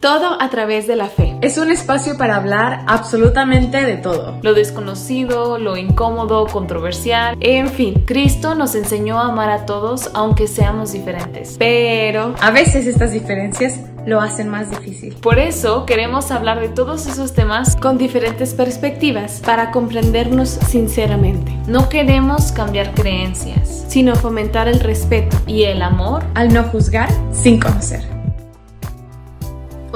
[0.00, 1.36] Todo a través de la fe.
[1.40, 4.38] Es un espacio para hablar absolutamente de todo.
[4.42, 8.04] Lo desconocido, lo incómodo, controversial, en fin.
[8.06, 11.56] Cristo nos enseñó a amar a todos aunque seamos diferentes.
[11.58, 15.16] Pero a veces estas diferencias lo hacen más difícil.
[15.16, 21.50] Por eso queremos hablar de todos esos temas con diferentes perspectivas para comprendernos sinceramente.
[21.66, 27.58] No queremos cambiar creencias, sino fomentar el respeto y el amor al no juzgar sin
[27.58, 28.17] conocer.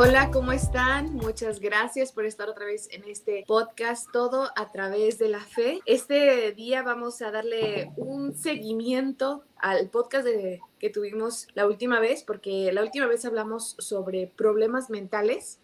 [0.04, 1.14] Hola, ¿cómo están?
[1.14, 5.78] Muchas gracias por estar otra vez en este podcast, todo a través de la fe.
[5.86, 10.26] Este día vamos a darle un seguimiento al podcast
[10.80, 15.60] que tuvimos la última vez, porque la última vez hablamos sobre problemas mentales,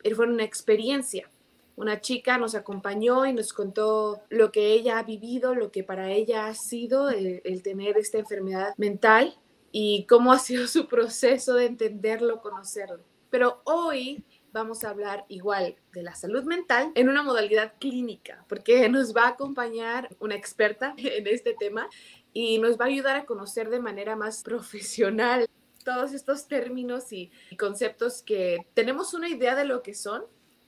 [0.00, 1.28] pero fue una experiencia.
[1.74, 6.12] Una chica nos acompañó y nos contó lo que ella ha vivido, lo que para
[6.12, 9.36] ella ha sido el tener esta enfermedad mental
[9.72, 13.09] y cómo ha sido su proceso de entenderlo, conocerlo.
[13.30, 18.88] Pero hoy vamos a hablar igual de la salud mental en una modalidad clínica, porque
[18.88, 21.88] nos va a acompañar una experta en este tema
[22.32, 25.48] y nos va a ayudar a conocer de manera más profesional
[25.84, 30.24] todos estos términos y conceptos que tenemos una idea de lo que son,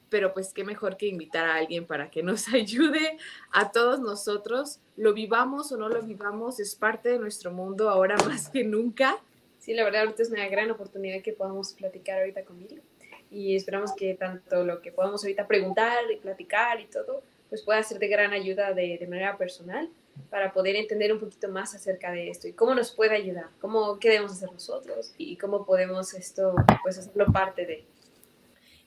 [0.08, 3.18] pero pues qué mejor que invitar a alguien para que nos ayude
[3.50, 8.16] a todos nosotros, lo vivamos o no lo vivamos, es parte de nuestro mundo ahora
[8.26, 9.18] más que nunca
[9.62, 12.82] Sí, la verdad, ahorita es una gran oportunidad que podamos platicar ahorita con Miri
[13.30, 17.80] y esperamos que tanto lo que podamos ahorita preguntar y platicar y todo, pues pueda
[17.84, 19.88] ser de gran ayuda de, de, manera personal
[20.30, 24.00] para poder entender un poquito más acerca de esto y cómo nos puede ayudar, cómo,
[24.00, 27.84] qué debemos hacer nosotros y cómo podemos esto, pues hacerlo parte de.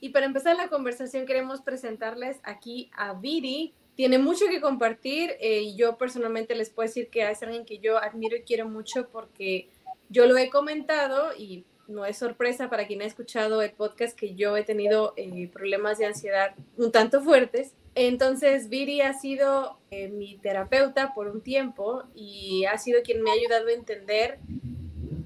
[0.02, 3.74] Y para empezar la conversación queremos presentarles aquí a Viri.
[3.96, 7.80] Tiene mucho que compartir eh, y yo personalmente les puedo decir que es alguien que
[7.80, 9.70] yo admiro y quiero mucho porque
[10.10, 14.36] yo lo he comentado y no es sorpresa para quien ha escuchado el podcast que
[14.36, 17.74] yo he tenido eh, problemas de ansiedad un tanto fuertes.
[17.94, 23.30] Entonces, Viri ha sido eh, mi terapeuta por un tiempo y ha sido quien me
[23.30, 24.40] ha ayudado a entender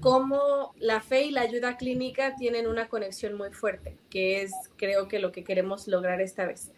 [0.00, 5.08] cómo la fe y la ayuda clínica tienen una conexión muy fuerte, que es creo
[5.08, 6.70] que lo que queremos lograr esta vez.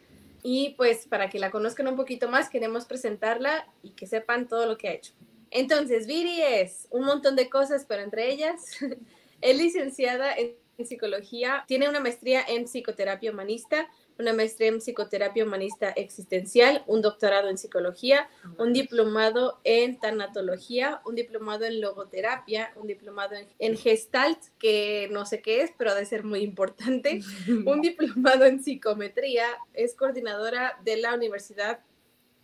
[0.42, 4.66] Y pues para que la conozcan un poquito más, queremos presentarla y que sepan todo
[4.66, 5.12] lo que ha hecho.
[5.52, 8.60] Entonces, Viri es un montón de cosas, pero entre ellas
[9.40, 15.90] es licenciada en psicología, tiene una maestría en psicoterapia humanista, una maestría en psicoterapia humanista
[15.90, 23.34] existencial, un doctorado en psicología, un diplomado en tanatología, un diplomado en logoterapia, un diplomado
[23.58, 27.20] en, gestalt, que no sé qué es, pero ha de ser muy importante,
[27.66, 31.80] un diplomado en psicometría, es coordinadora de la Universidad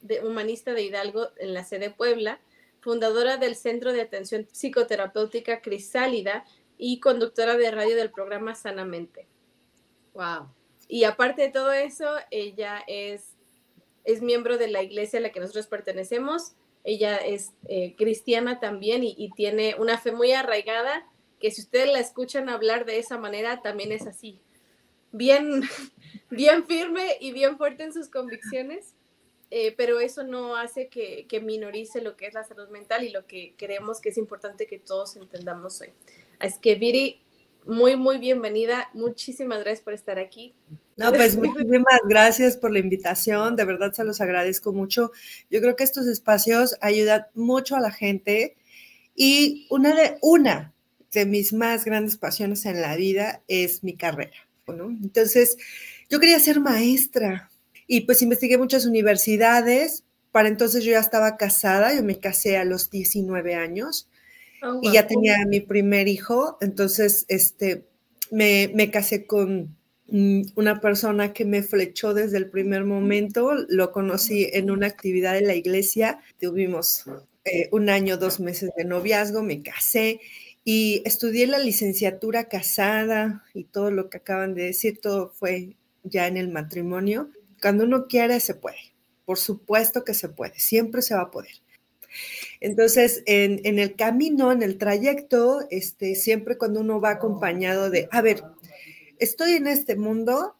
[0.02, 2.40] de Humanista de Hidalgo en la sede Puebla,
[2.80, 6.44] fundadora del Centro de Atención Psicoterapéutica Crisálida
[6.76, 9.26] y conductora de radio del programa Sanamente.
[10.14, 10.48] Wow.
[10.88, 13.36] Y aparte de todo eso, ella es,
[14.04, 16.54] es miembro de la iglesia a la que nosotros pertenecemos.
[16.84, 21.06] Ella es eh, cristiana también y, y, tiene una fe muy arraigada,
[21.40, 24.40] que si ustedes la escuchan hablar de esa manera, también es así.
[25.12, 25.62] Bien,
[26.30, 28.94] bien firme y bien fuerte en sus convicciones.
[29.50, 33.10] Eh, pero eso no hace que, que, minorice lo que es la salud mental y
[33.10, 35.88] lo que creemos que es importante que todos entendamos hoy.
[36.38, 37.22] Así que, Viri,
[37.68, 38.88] muy, muy bienvenida.
[38.94, 40.54] Muchísimas gracias por estar aquí.
[40.96, 43.56] No, pues muchísimas gracias por la invitación.
[43.56, 45.12] De verdad se los agradezco mucho.
[45.50, 48.56] Yo creo que estos espacios ayudan mucho a la gente
[49.14, 50.72] y una de, una
[51.12, 54.36] de mis más grandes pasiones en la vida es mi carrera.
[54.66, 54.86] ¿no?
[54.86, 55.56] Entonces,
[56.10, 57.47] yo quería ser maestra
[57.88, 60.04] y pues investigué muchas universidades.
[60.30, 64.08] Para entonces yo ya estaba casada, yo me casé a los 19 años
[64.62, 66.58] oh, y ya tenía mi primer hijo.
[66.60, 67.86] Entonces, este,
[68.30, 69.76] me, me casé con
[70.08, 73.54] mm, una persona que me flechó desde el primer momento.
[73.68, 76.20] Lo conocí en una actividad de la iglesia.
[76.38, 77.04] Tuvimos
[77.46, 80.20] eh, un año, dos meses de noviazgo, me casé
[80.62, 86.26] y estudié la licenciatura casada y todo lo que acaban de decir, todo fue ya
[86.26, 87.30] en el matrimonio.
[87.60, 88.78] Cuando uno quiere, se puede.
[89.24, 91.52] Por supuesto que se puede, siempre se va a poder.
[92.60, 98.22] Entonces, en, el camino, en el trayecto, este, siempre cuando uno va acompañado de, a
[98.22, 98.42] ver,
[99.18, 100.56] estoy en este mundo,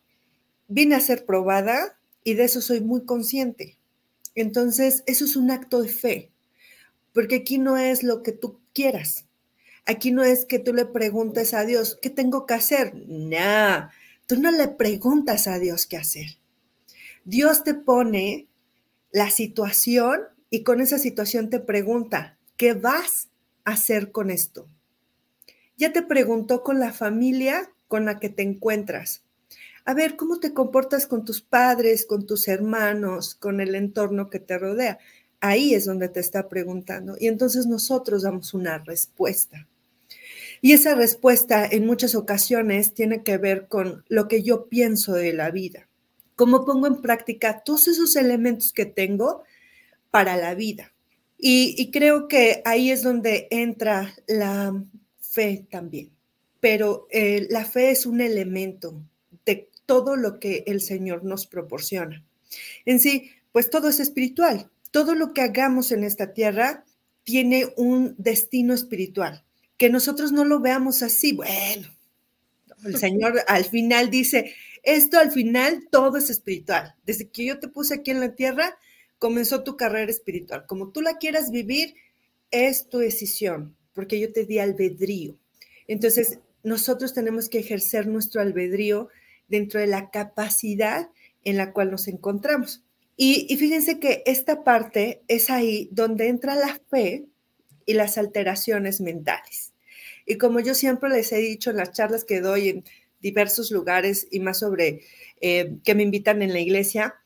[0.69, 3.79] vine a ser probada y de eso soy muy consciente.
[4.35, 6.31] Entonces, eso es un acto de fe,
[7.13, 9.25] porque aquí no es lo que tú quieras.
[9.87, 12.95] Aquí no es que tú le preguntes a Dios, ¿qué tengo que hacer?
[12.95, 13.89] No,
[14.27, 16.39] tú no le preguntas a Dios qué hacer.
[17.29, 18.49] Dios te pone
[19.13, 23.29] la situación y con esa situación te pregunta, ¿qué vas
[23.67, 24.67] a hacer con esto?
[25.77, 29.25] Ya te preguntó con la familia con la que te encuentras.
[29.85, 34.41] A ver, ¿cómo te comportas con tus padres, con tus hermanos, con el entorno que
[34.41, 34.99] te rodea?
[35.41, 37.15] Ahí es donde te está preguntando.
[37.21, 39.69] Y entonces nosotros damos una respuesta.
[40.63, 45.35] Y esa respuesta en muchas ocasiones tiene que ver con lo que yo pienso de
[45.35, 45.88] la vida.
[46.39, 49.43] Cómo pongo en práctica todos esos elementos que tengo
[50.11, 50.95] para la vida.
[51.37, 54.83] Y, creo que ahí es donde entra la
[55.21, 56.11] fe también.
[56.61, 59.03] Pero eh, la fe es un elemento
[59.45, 62.25] de todo lo que el Señor nos proporciona.
[62.87, 66.85] En sí, pues todo es espiritual todo lo que hagamos en esta tierra
[67.25, 69.45] tiene un destino espiritual.
[69.77, 71.89] Que nosotros no lo veamos así, bueno,
[72.85, 76.95] el Señor al final dice, esto al final todo es espiritual.
[77.05, 78.79] Desde que yo te puse aquí en la tierra,
[79.19, 80.67] comenzó tu carrera espiritual.
[80.67, 81.95] Como tú la quieras vivir,
[82.51, 85.37] es tu decisión, porque yo te di albedrío.
[85.87, 89.09] Entonces, nosotros tenemos que ejercer nuestro albedrío
[89.49, 91.09] dentro de la capacidad
[91.45, 92.85] en la cual nos encontramos.
[93.17, 97.27] Y, fíjense que esta parte es ahí donde entra la fe
[97.85, 99.73] y las alteraciones mentales.
[100.25, 102.85] Y como yo siempre les he dicho en las charlas que doy en
[103.21, 105.03] diversos lugares y más sobre
[105.41, 107.17] eh, que me invitan en la iglesia,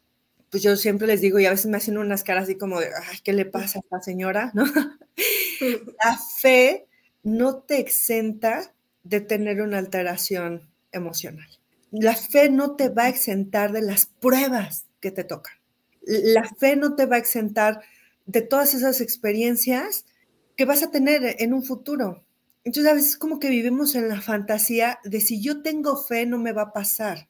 [0.50, 2.86] pues yo siempre les digo y a veces me hacen unas caras así como de,
[2.86, 4.50] ay, ¿qué le pasa a esta señora?
[4.54, 4.64] ¿No?
[6.04, 6.86] la fe
[7.22, 8.74] no te exenta
[9.04, 11.48] de tener una alteración emocional.
[11.90, 15.62] La fe no te va a exentar de las pruebas que te tocan
[16.02, 17.80] la fe no te va a exentar
[18.26, 20.04] de todas esas experiencias
[20.56, 22.24] que vas a tener en un futuro.
[22.64, 26.38] Entonces a veces como que vivimos en la fantasía de si yo tengo fe no
[26.38, 27.28] me va a pasar.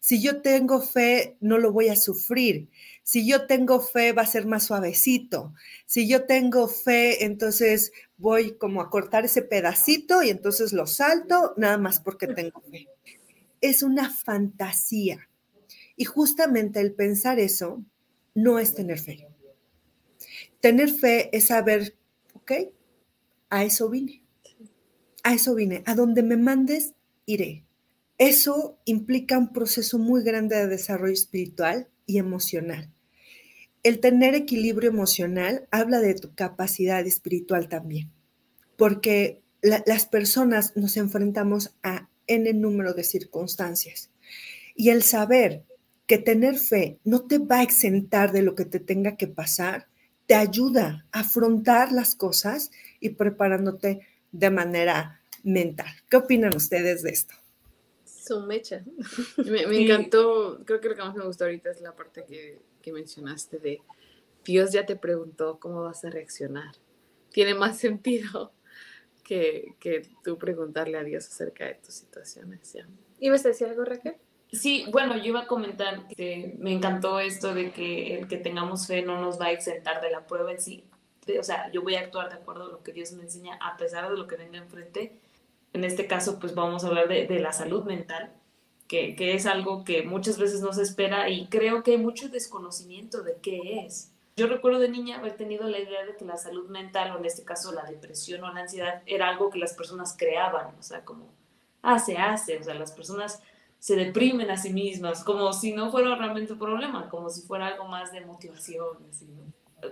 [0.00, 2.68] Si yo tengo fe no lo voy a sufrir.
[3.02, 5.52] Si yo tengo fe va a ser más suavecito.
[5.86, 11.54] Si yo tengo fe entonces voy como a cortar ese pedacito y entonces lo salto
[11.56, 12.86] nada más porque tengo fe.
[13.60, 15.28] Es una fantasía.
[15.96, 17.82] Y justamente el pensar eso
[18.34, 19.26] no es tener fe.
[20.60, 21.96] Tener fe es saber,
[22.34, 22.52] ok,
[23.50, 24.19] a eso vine.
[25.22, 25.82] A eso vine.
[25.86, 26.94] A donde me mandes,
[27.26, 27.64] iré.
[28.18, 32.90] Eso implica un proceso muy grande de desarrollo espiritual y emocional.
[33.82, 38.10] El tener equilibrio emocional habla de tu capacidad espiritual también,
[38.76, 44.10] porque las personas nos enfrentamos a n número de circunstancias.
[44.74, 45.64] Y el saber
[46.06, 49.88] que tener fe no te va a exentar de lo que te tenga que pasar,
[50.26, 52.70] te ayuda a afrontar las cosas
[53.00, 54.00] y preparándote
[54.32, 55.88] de manera mental.
[56.08, 57.34] ¿Qué opinan ustedes de esto?
[58.04, 58.84] Su mecha.
[59.38, 62.92] Me, encantó, creo que lo que más me gustó ahorita es la parte que, que
[62.92, 63.80] mencionaste de
[64.44, 66.74] Dios ya te preguntó cómo vas a reaccionar.
[67.30, 68.52] Tiene más sentido
[69.24, 72.72] que, que tú preguntarle a Dios acerca de tus situaciones.
[72.72, 72.86] ¿ya?
[73.18, 74.16] ¿Ibas a decir algo, Raquel?
[74.52, 78.88] Sí, bueno, yo iba a comentar que me encantó esto de que el que tengamos
[78.88, 80.84] fe no nos va a exentar de la prueba en sí.
[81.38, 83.76] O sea, yo voy a actuar de acuerdo a lo que Dios me enseña a
[83.76, 85.18] pesar de lo que venga enfrente.
[85.72, 88.32] En este caso, pues vamos a hablar de, de la salud mental,
[88.88, 92.28] que, que, es algo que muchas veces no se espera y creo que hay mucho
[92.28, 94.10] desconocimiento de qué es.
[94.36, 97.26] Yo recuerdo de niña haber tenido la idea de que la salud mental, o en
[97.26, 101.04] este caso la depresión o la ansiedad, era algo que las personas creaban, o sea,
[101.04, 101.28] como,
[101.82, 103.42] ah, se hace, o sea, las personas
[103.78, 107.66] se deprimen a sí mismas, como si no fuera realmente un problema, como si fuera
[107.66, 108.98] algo más de motivación.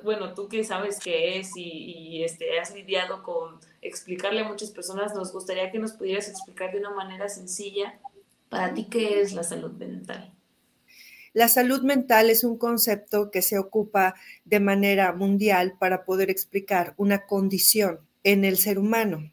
[0.03, 5.15] Bueno, tú que sabes qué es y, este, has lidiado con explicarle a muchas personas,
[5.15, 7.99] nos gustaría que nos pudieras explicar de una manera sencilla
[8.49, 10.33] para ti qué es la salud mental.
[11.33, 14.15] La salud mental es un concepto que se ocupa
[14.45, 19.31] de manera mundial para poder explicar una condición en el ser humano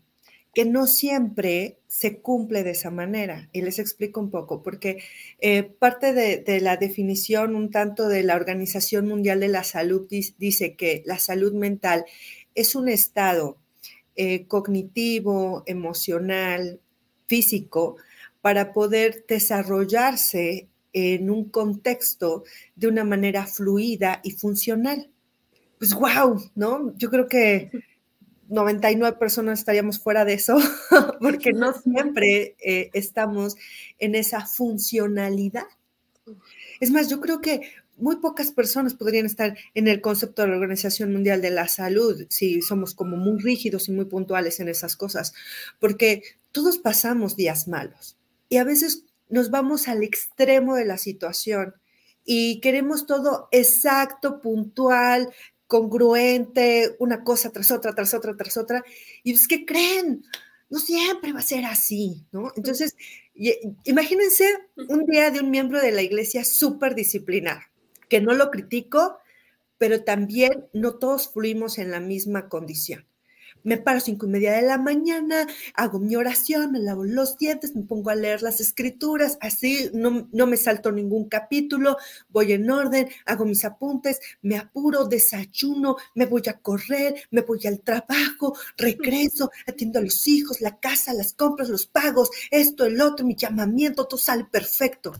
[0.55, 3.49] que no siempre se cumple de esa manera.
[3.51, 5.03] Y les explico un poco, porque
[5.39, 10.75] eh, parte de, la definición un tanto de la Organización Mundial de la Salud dice
[10.75, 12.05] que la salud mental
[12.55, 13.57] es un estado
[14.15, 16.79] eh, cognitivo, emocional,
[17.27, 17.97] físico,
[18.39, 22.45] para poder desarrollarse en un contexto
[22.77, 25.09] de una manera fluida y funcional.
[25.79, 26.95] Pues wow, ¿no?
[26.95, 27.71] Yo creo que
[28.49, 30.57] 99 personas estaríamos fuera de eso,
[31.19, 33.55] porque no siempre eh, estamos
[33.99, 35.65] en esa funcionalidad.
[36.79, 37.61] Es más, yo creo que
[37.97, 42.25] muy pocas personas podrían estar en el concepto de la Organización Mundial de la Salud
[42.29, 45.33] si somos como muy rígidos y muy puntuales en esas cosas,
[45.79, 48.17] porque todos pasamos días malos
[48.49, 51.75] y a veces nos vamos al extremo de la situación
[52.25, 55.31] y queremos todo exacto, puntual,
[55.75, 58.83] congruente, una cosa tras otra, tras otra, tras otra.
[59.23, 60.23] Y es que creen,
[60.69, 62.53] no siempre va a ser así, ¿no?
[62.55, 62.95] Entonces,
[63.83, 64.45] imagínense
[64.87, 67.59] un día de un miembro de la iglesia súper disciplinado,
[68.07, 69.17] que no lo critico,
[69.77, 73.05] pero también no todos fluimos en la misma condición
[73.65, 77.75] me paro cinco y media de la mañana, hago mi oración, me lavo los dientes,
[77.75, 81.97] me pongo a leer las escrituras, así no, no me salto ningún capítulo,
[82.29, 87.59] voy en orden, hago mis apuntes, me apuro, desayuno, me voy a correr, me voy
[87.65, 93.01] al trabajo, regreso, atiendo a los hijos, la casa, las compras, los pagos, esto, el
[93.01, 95.13] otro, mi llamamiento, todo sale perfecto.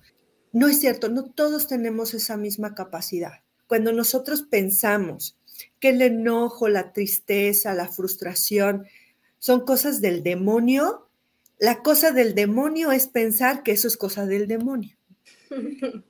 [0.54, 3.42] No es cierto, no todos tenemos esa misma capacidad.
[3.68, 5.36] Cuando nosotros pensamos
[5.80, 8.86] que el enojo, la tristeza, la frustración
[9.40, 11.08] son cosas del demonio.
[11.60, 14.98] La cosa del demonio es pensar que eso es cosa del demonio.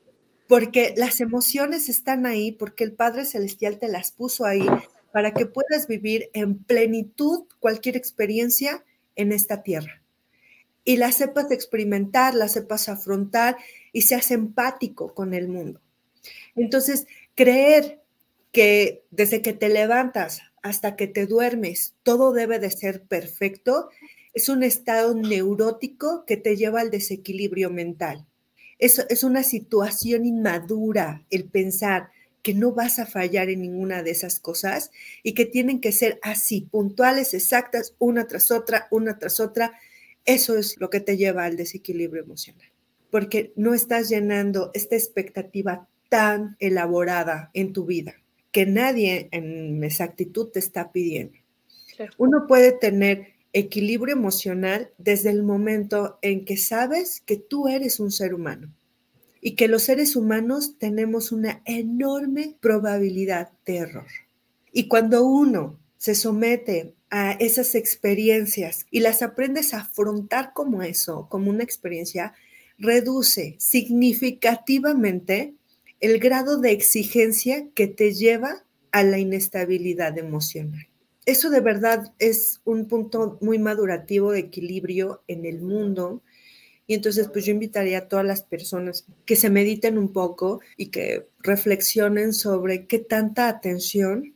[0.48, 4.68] Porque las emociones están ahí, porque el Padre Celestial te las puso ahí
[5.12, 8.86] para que puedas vivir en plenitud cualquier experiencia
[9.16, 10.04] en esta tierra.
[10.84, 13.58] Y la sepas experimentar, la sepas afrontar
[13.92, 15.82] y seas empático con el mundo.
[16.56, 18.04] Entonces, creer
[18.56, 23.90] que desde que te levantas hasta que te duermes, todo debe de ser perfecto,
[24.34, 28.26] es un estado neurótico que te lleva al desequilibrio mental.
[28.80, 32.12] Es, es una situación inmadura el pensar
[32.44, 34.90] que no vas a fallar en ninguna de esas cosas
[35.22, 39.74] y que tienen que ser así, puntuales, exactas, una tras otra, una tras otra.
[40.24, 42.72] Eso es lo que te lleva al desequilibrio emocional,
[43.12, 48.16] porque no estás llenando esta expectativa tan elaborada en tu vida
[48.56, 51.38] que nadie en exactitud te está pidiendo.
[52.18, 58.12] Uno puede tener equilibrio emocional desde el momento en que sabes que tú eres un
[58.12, 58.74] ser humano
[59.42, 64.08] y que los seres humanos tenemos una enorme probabilidad de error.
[64.72, 71.28] Y cuando uno se somete a esas experiencias y las aprendes a afrontar como eso,
[71.28, 72.34] como una experiencia,
[72.78, 75.56] reduce significativamente
[76.00, 80.88] el grado de exigencia que te lleva a la inestabilidad emocional.
[81.26, 86.22] Eso de verdad es un punto muy madurativo de equilibrio en el mundo.
[86.88, 90.88] Y entonces, pues yo invitaría a todas las personas que se mediten un poco y
[90.88, 94.36] que reflexionen sobre qué tanta atención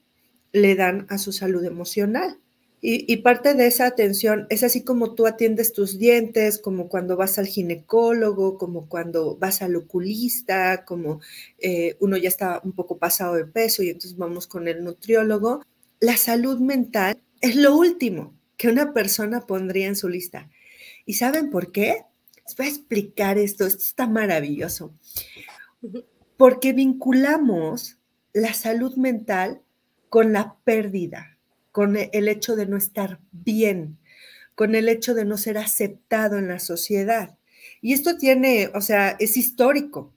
[0.51, 2.39] le dan a su salud emocional.
[2.81, 7.37] Y, parte de esa atención es así como tú atiendes tus dientes, como cuando vas
[7.37, 11.19] al ginecólogo, como cuando vas al oculista, como
[11.57, 15.61] eh, uno ya está un poco pasado de peso y entonces vamos con el nutriólogo.
[15.99, 20.49] La salud mental es lo último que una persona pondría en su lista.
[21.05, 22.05] ¿Y saben por qué?
[22.45, 24.93] Les voy a explicar esto, esto está maravilloso.
[26.37, 27.97] Porque vinculamos
[28.31, 29.61] la salud mental
[30.07, 31.38] con la pérdida
[31.71, 33.97] con el hecho de no estar bien,
[34.55, 37.37] con el hecho de no ser aceptado en la sociedad.
[37.81, 40.13] Y esto tiene, o sea, es histórico.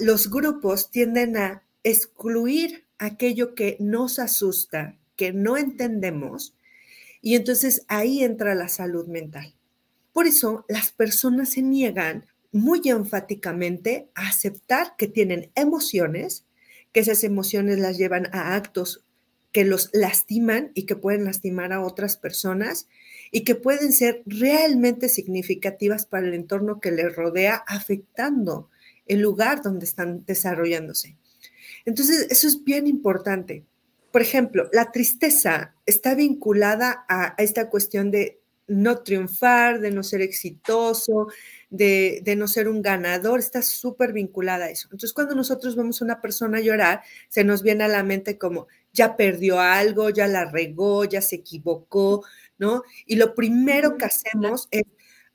[0.00, 6.54] los grupos tienden a excluir aquello que nos asusta, que no entendemos,
[7.20, 9.54] y entonces ahí entra la salud mental.
[10.12, 16.44] Por eso las personas se niegan muy enfáticamente a aceptar que tienen emociones,
[16.92, 19.04] que esas emociones las llevan a actos
[19.52, 22.88] que los lastiman y que pueden lastimar a otras personas
[23.30, 28.70] y que pueden ser realmente significativas para el entorno que les rodea, afectando
[29.06, 31.16] el lugar donde están desarrollándose.
[31.84, 33.64] Entonces, eso es bien importante.
[34.12, 38.38] Por ejemplo, la tristeza está vinculada a esta cuestión de
[38.68, 41.28] no triunfar, de no ser exitoso,
[41.70, 44.88] de, no ser un ganador, está súper vinculada a eso.
[44.88, 48.68] Entonces, cuando nosotros vemos a una persona llorar, se nos viene a la mente como,
[48.92, 52.24] ya perdió algo, ya la regó, ya se equivocó,
[52.58, 52.82] ¿no?
[53.06, 54.84] Y lo primero que hacemos es,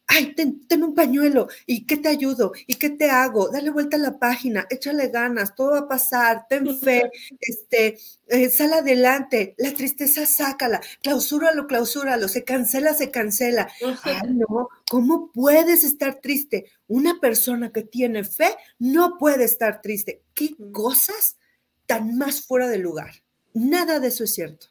[0.07, 2.51] ay, ten, un pañuelo, ¿y qué te ayudo?
[2.67, 3.49] ¿Y qué te hago?
[3.49, 8.49] Dale vuelta a la página, échale ganas, todo va a pasar, ten fe, este, eh,
[8.49, 13.69] sal adelante, la tristeza sácala, clausúralo, clausúralo, se cancela, se cancela.
[14.03, 16.65] Ay, no, ¿cómo puedes estar triste?
[16.87, 20.23] Una persona que tiene fe no puede estar triste.
[20.33, 21.37] ¿Qué cosas
[21.85, 23.22] tan más fuera de lugar?
[23.53, 24.67] Nada de eso es cierto.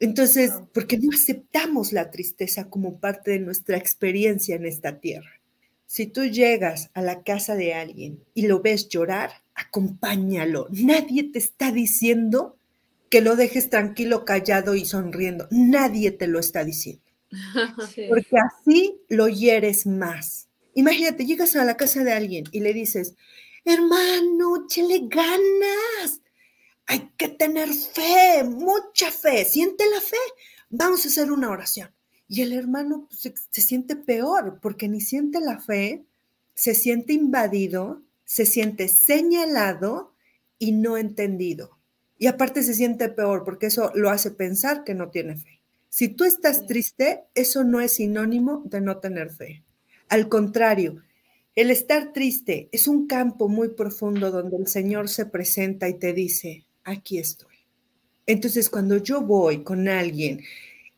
[0.00, 5.40] Entonces, ¿por qué no aceptamos la tristeza como parte de nuestra experiencia en esta tierra?
[5.86, 10.68] Si tú llegas a la casa de alguien y lo ves llorar, acompáñalo.
[10.70, 12.58] Nadie te está diciendo
[13.08, 15.48] que lo dejes tranquilo, callado y sonriendo.
[15.50, 17.02] Nadie te lo está diciendo.
[18.08, 20.48] Porque así lo hieres más.
[20.74, 23.14] Imagínate, llegas a la casa de alguien y le dices,
[23.64, 26.20] hermano, chele ganas,
[26.88, 29.44] hay que tener fe, mucha fe.
[29.44, 30.16] Siente la fe.
[30.70, 31.90] Vamos a hacer una oración.
[32.26, 36.04] Y el hermano pues, se, se siente peor porque ni siente la fe,
[36.54, 40.14] se siente invadido, se siente señalado
[40.58, 41.78] y no entendido.
[42.18, 45.60] Y aparte se siente peor porque eso lo hace pensar que no tiene fe.
[45.90, 49.62] Si tú estás triste, eso no es sinónimo de no tener fe.
[50.08, 51.02] Al contrario,
[51.54, 56.12] el estar triste es un campo muy profundo donde el Señor se presenta y te
[56.12, 57.54] dice, aquí estoy.
[58.26, 60.42] Entonces, cuando yo voy con alguien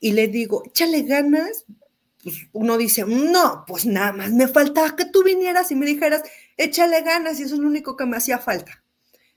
[0.00, 1.64] y le digo, échale ganas,
[2.23, 6.23] pues uno dice, no, pues nada más me faltaba que tú vinieras y me dijeras,
[6.56, 8.82] échale ganas y eso es lo único que me hacía falta.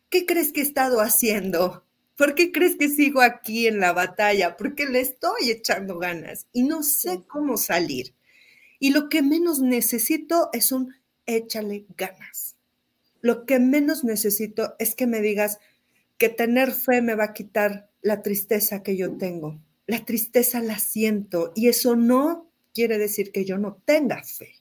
[0.10, 1.86] ¿Qué crees que he estado haciendo?
[2.18, 4.58] ¿Por qué crees que sigo aquí en la batalla?
[4.58, 8.14] Porque le estoy echando ganas y no sé cómo salir.
[8.80, 10.94] Y lo que menos necesito es un
[11.26, 12.56] échale ganas.
[13.22, 15.60] Lo que menos necesito es que me digas
[16.18, 19.60] que tener fe me va a quitar la tristeza que yo tengo.
[19.88, 24.56] La tristeza la siento y eso no quiere decir que yo no tenga fe.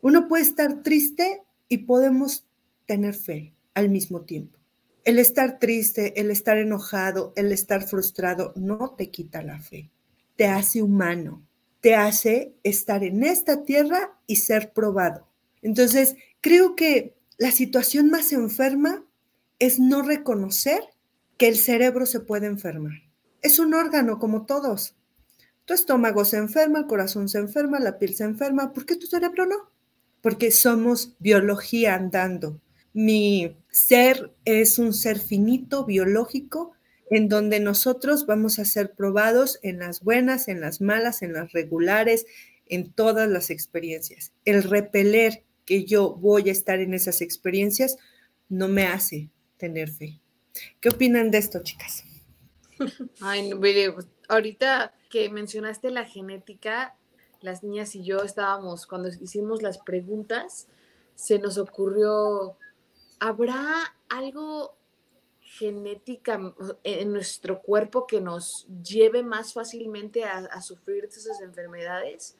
[0.00, 2.46] Uno puede estar triste y podemos
[2.86, 4.58] tener fe al mismo tiempo.
[5.04, 9.90] El estar triste, el estar enojado, el estar frustrado no te quita la fe,
[10.36, 11.44] te hace humano,
[11.80, 15.26] te hace estar en esta tierra y ser probado.
[15.62, 19.04] Entonces, creo que la situación más enferma
[19.62, 20.80] es no reconocer
[21.36, 22.94] que el cerebro se puede enfermar.
[23.42, 24.96] Es un órgano como todos.
[25.66, 28.72] Tu estómago se enferma, el corazón se enferma, la piel se enferma.
[28.72, 29.70] ¿Por qué tu cerebro no?
[30.20, 32.60] Porque somos biología andando.
[32.92, 36.72] Mi ser es un ser finito, biológico,
[37.08, 41.52] en donde nosotros vamos a ser probados en las buenas, en las malas, en las
[41.52, 42.26] regulares,
[42.66, 44.32] en todas las experiencias.
[44.44, 47.96] El repeler que yo voy a estar en esas experiencias
[48.48, 49.30] no me hace
[49.62, 50.18] tener fe.
[50.80, 52.04] ¿Qué opinan de esto, chicas?
[53.20, 56.96] Ay, no, pues, ahorita que mencionaste la genética,
[57.40, 60.66] las niñas y yo estábamos, cuando hicimos las preguntas,
[61.14, 62.56] se nos ocurrió,
[63.20, 64.74] ¿habrá algo
[65.40, 66.40] genética
[66.82, 72.36] en nuestro cuerpo que nos lleve más fácilmente a, a sufrir esas enfermedades?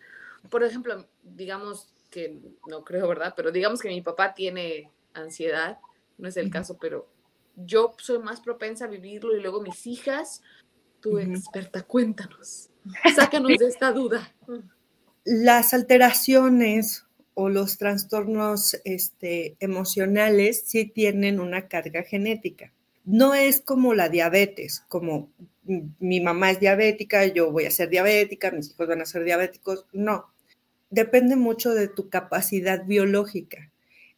[0.51, 3.33] Por ejemplo, digamos, que no creo, ¿verdad?
[3.37, 5.79] Pero digamos que mi papá tiene ansiedad,
[6.19, 7.12] no es el caso, pero
[7.57, 10.43] yo soy más propensa a vivirlo y luego mis hijas,
[11.01, 12.71] tú experta, cuéntanos,
[13.15, 14.33] sácanos de esta duda.
[15.25, 22.73] Las alteraciones o los trastornos este, emocionales sí tienen una carga genética.
[23.05, 25.31] No es como la diabetes, como
[25.65, 29.87] mi mamá es diabética, yo voy a ser diabética, mis hijos van a ser diabéticos.
[29.93, 30.33] No,
[30.91, 33.71] depende mucho de tu capacidad biológica.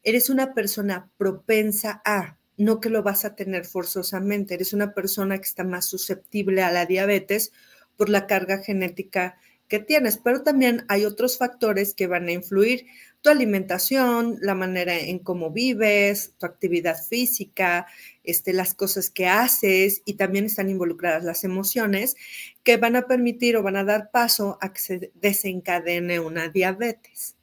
[0.03, 5.38] Eres una persona propensa a, no que lo vas a tener forzosamente, eres una persona
[5.38, 7.53] que está más susceptible a la diabetes
[7.97, 9.37] por la carga genética
[9.69, 12.87] que tienes, pero también hay otros factores que van a influir
[13.23, 17.87] tu alimentación, la manera en cómo vives, tu actividad física,
[18.23, 22.17] este, las cosas que haces y también están involucradas las emociones
[22.62, 27.37] que van a permitir o van a dar paso a que se desencadene una diabetes.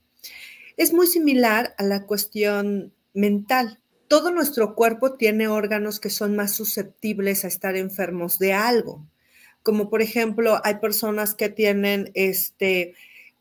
[0.78, 3.81] Es muy similar a la cuestión mental.
[4.12, 9.08] Todo nuestro cuerpo tiene órganos que son más susceptibles a estar enfermos de algo,
[9.64, 12.94] como por ejemplo hay personas que tienen este,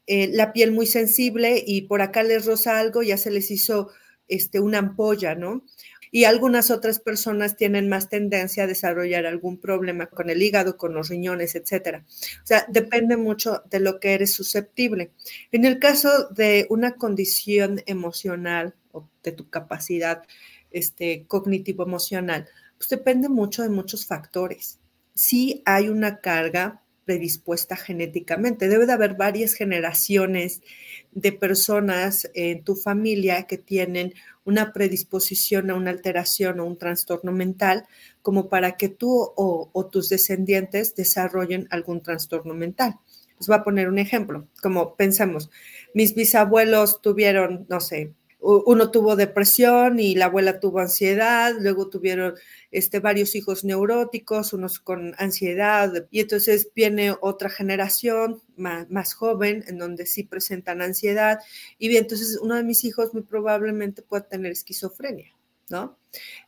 [0.06, 3.90] eh, la piel muy sensible y por acá les rosa algo, ya se les hizo
[4.28, 5.64] este, una ampolla, ¿no?
[6.12, 10.94] Y algunas otras personas tienen más tendencia a desarrollar algún problema con el hígado, con
[10.94, 12.04] los riñones, etcétera.
[12.44, 15.10] O sea, depende mucho de lo que eres susceptible.
[15.50, 20.24] En el caso de una condición emocional o de tu capacidad
[20.70, 24.78] este, cognitivo-emocional, pues depende mucho de muchos factores.
[25.14, 28.68] Sí hay una carga predispuesta genéticamente.
[28.68, 30.62] Debe de haber varias generaciones
[31.10, 37.32] de personas en tu familia que tienen una predisposición a una alteración o un trastorno
[37.32, 37.84] mental
[38.22, 42.94] como para que tú o, tus descendientes desarrollen algún trastorno mental.
[43.38, 45.50] Les voy a poner un ejemplo, como pensamos,
[45.94, 52.34] mis bisabuelos tuvieron, no sé, uno tuvo depresión y la abuela tuvo ansiedad, luego tuvieron
[52.70, 59.78] este, varios hijos neuróticos, unos con ansiedad, y entonces viene otra generación más, joven en
[59.78, 61.40] donde sí presentan ansiedad,
[61.78, 65.34] y bien, entonces uno de mis hijos muy probablemente puede tener esquizofrenia.
[65.68, 65.96] ¿No?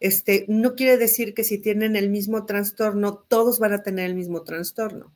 [0.01, 4.17] Este, no quiere decir que si tienen el mismo trastorno, todos van a tener el
[4.17, 5.15] mismo trastorno.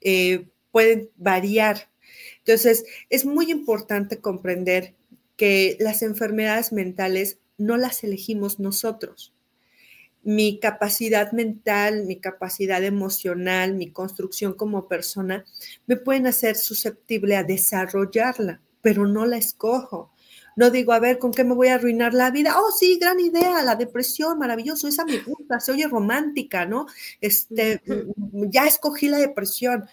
[0.00, 1.90] Eh, pueden variar.
[2.38, 4.94] Entonces, es muy importante comprender
[5.42, 9.34] que las enfermedades mentales no las elegimos nosotros.
[10.22, 15.44] mi capacidad mental, mi capacidad emocional, mi construcción como persona,
[15.88, 20.12] me pueden hacer susceptible a desarrollarla, pero no la escojo.
[20.54, 22.54] No digo, a ver, ¿con qué me voy a arruinar la vida?
[22.56, 26.86] Oh, sí, gran idea, la depresión, maravilloso, esa me gusta, se oye romántica, ¿no?
[27.20, 27.82] Este,
[28.48, 29.86] ya escogí la depresión.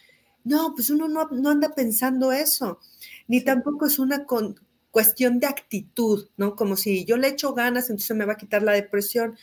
[0.43, 2.79] No, pues uno no, no anda pensando eso,
[3.27, 4.25] ni tampoco es una
[4.91, 6.56] cuestión de actitud, ¿no?
[6.56, 9.38] Como si yo le echo ganas, entonces me va a quitar la depresión.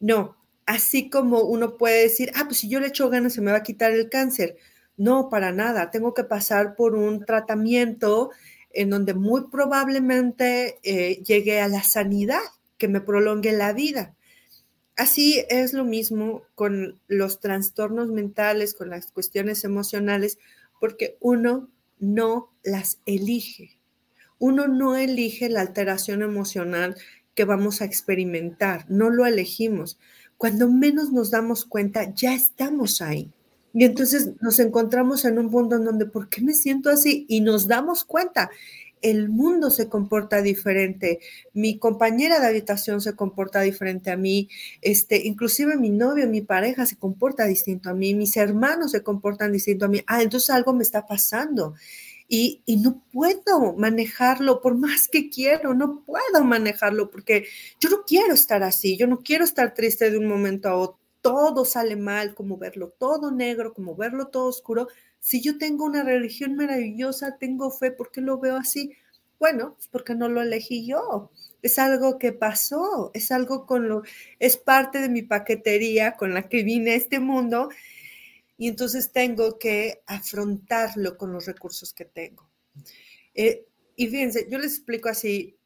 [0.00, 3.52] No, así como uno puede decir, ah, pues si yo le echo ganas se me
[3.52, 4.56] va a quitar el cáncer.
[4.96, 5.90] No, para nada.
[5.90, 8.30] Tengo que pasar por un tratamiento
[8.70, 12.40] en donde muy probablemente eh, llegue a la sanidad,
[12.78, 14.14] que me prolongue la vida.
[14.96, 20.38] Así es lo mismo con los trastornos mentales, con las cuestiones emocionales,
[20.80, 23.75] porque uno no las elige.
[24.38, 26.96] Uno no elige la alteración emocional
[27.34, 29.98] que vamos a experimentar, no lo elegimos.
[30.36, 33.30] Cuando menos nos damos cuenta, ya estamos ahí.
[33.72, 37.26] Y entonces nos encontramos en un punto en donde, ¿por qué me siento así?
[37.28, 38.50] Y nos damos cuenta,
[39.02, 41.20] el mundo se comporta diferente,
[41.52, 44.48] mi compañera de habitación se comporta diferente a mí,
[44.80, 49.52] este, inclusive mi novio, mi pareja se comporta distinto a mí, mis hermanos se comportan
[49.52, 50.02] distinto a mí.
[50.06, 51.74] Ah, entonces algo me está pasando
[52.28, 57.46] y, no puedo manejarlo por más que quiero, no puedo manejarlo porque
[57.80, 60.98] yo no quiero estar así, yo no quiero estar triste de un momento a otro.
[61.22, 64.88] Todo sale mal, como verlo todo negro, como verlo todo oscuro.
[65.18, 68.92] Si yo tengo una religión maravillosa, tengo fe, ¿por qué lo veo así?
[69.40, 71.30] Bueno, es porque no lo elegí yo.
[71.62, 74.02] Es algo que pasó, es algo con lo,
[74.38, 77.70] es parte de mi paquetería con la que vine a este mundo
[78.58, 82.48] y entonces tengo que afrontarlo con los recursos que tengo.
[83.34, 83.66] Eh,
[83.96, 85.58] y fíjense, yo les explico así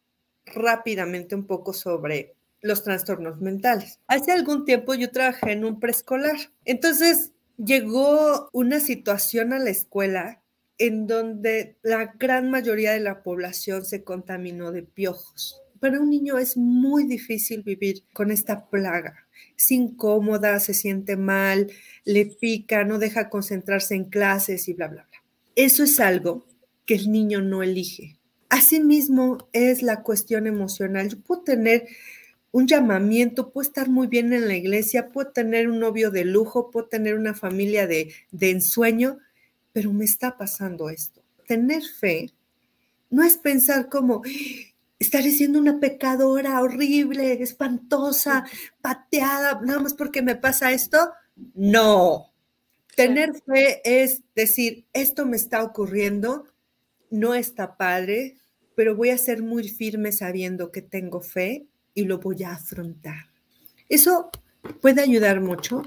[0.46, 4.00] rápidamente un poco sobre los trastornos mentales.
[4.06, 6.36] Hace algún tiempo yo trabajé en un preescolar.
[6.64, 10.42] Entonces llegó una situación a la escuela
[10.78, 15.60] en donde la gran mayoría de la población se contaminó de piojos.
[15.78, 19.26] Para un niño es muy difícil vivir con esta plaga
[19.56, 21.70] es incómoda, se siente mal,
[22.04, 25.22] le pica, no deja concentrarse en clases y bla, bla, bla.
[25.56, 26.46] Eso es algo
[26.86, 28.16] que el niño no elige.
[28.48, 31.08] Asimismo es la cuestión emocional.
[31.08, 31.86] Yo puedo tener
[32.52, 36.70] un llamamiento, puedo estar muy bien en la iglesia, puedo tener un novio de lujo,
[36.70, 39.18] puedo tener una familia de, de ensueño,
[39.72, 41.22] pero me está pasando esto.
[41.46, 42.32] Tener fe
[43.10, 44.22] no es pensar como,
[45.00, 48.44] estaré siendo una pecadora horrible, espantosa,
[48.80, 51.10] pateada, nada más porque me pasa esto.
[51.54, 52.30] No.
[52.94, 56.44] Tener fe es decir, esto me está ocurriendo,
[57.10, 58.36] no está padre,
[58.76, 63.30] pero voy a ser muy firme sabiendo que tengo fe y lo voy a afrontar.
[63.88, 64.30] Eso
[64.82, 65.82] puede ayudar mucho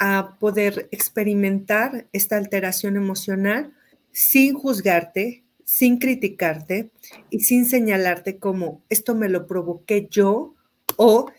[0.00, 3.72] a poder experimentar esta alteración emocional
[4.10, 6.90] sin juzgarte, sin criticarte
[7.30, 10.54] y sin señalarte como esto me lo provoqué yo
[10.96, 11.30] o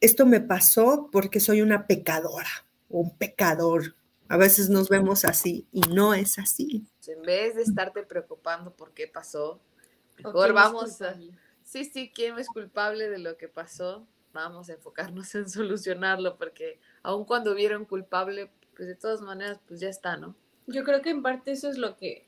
[0.00, 3.94] esto me pasó porque soy una pecadora o un pecador.
[4.28, 6.86] A veces nos vemos así y no es así.
[7.06, 9.60] En vez de estarte preocupando por qué pasó,
[10.18, 11.16] mejor vamos a...
[11.62, 14.06] Sí, sí, ¿quién es culpable de lo que pasó?
[14.32, 19.80] Vamos a enfocarnos en solucionarlo porque aun cuando vieron culpable, pues de todas maneras, pues
[19.80, 20.34] ya está, ¿no?
[20.66, 22.25] Yo creo que en parte eso es lo que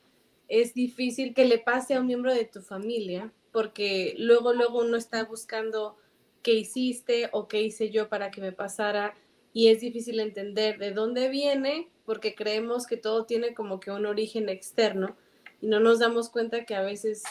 [0.49, 4.97] es difícil que le pase a un miembro de tu familia, porque luego, luego uno
[4.97, 5.97] está buscando
[6.43, 9.15] qué hiciste o qué hice yo para que me pasara
[9.53, 14.07] y es difícil entender de dónde viene porque creemos que todo tiene como que un
[14.07, 15.17] origen externo
[15.61, 17.23] y no nos damos cuenta que a veces,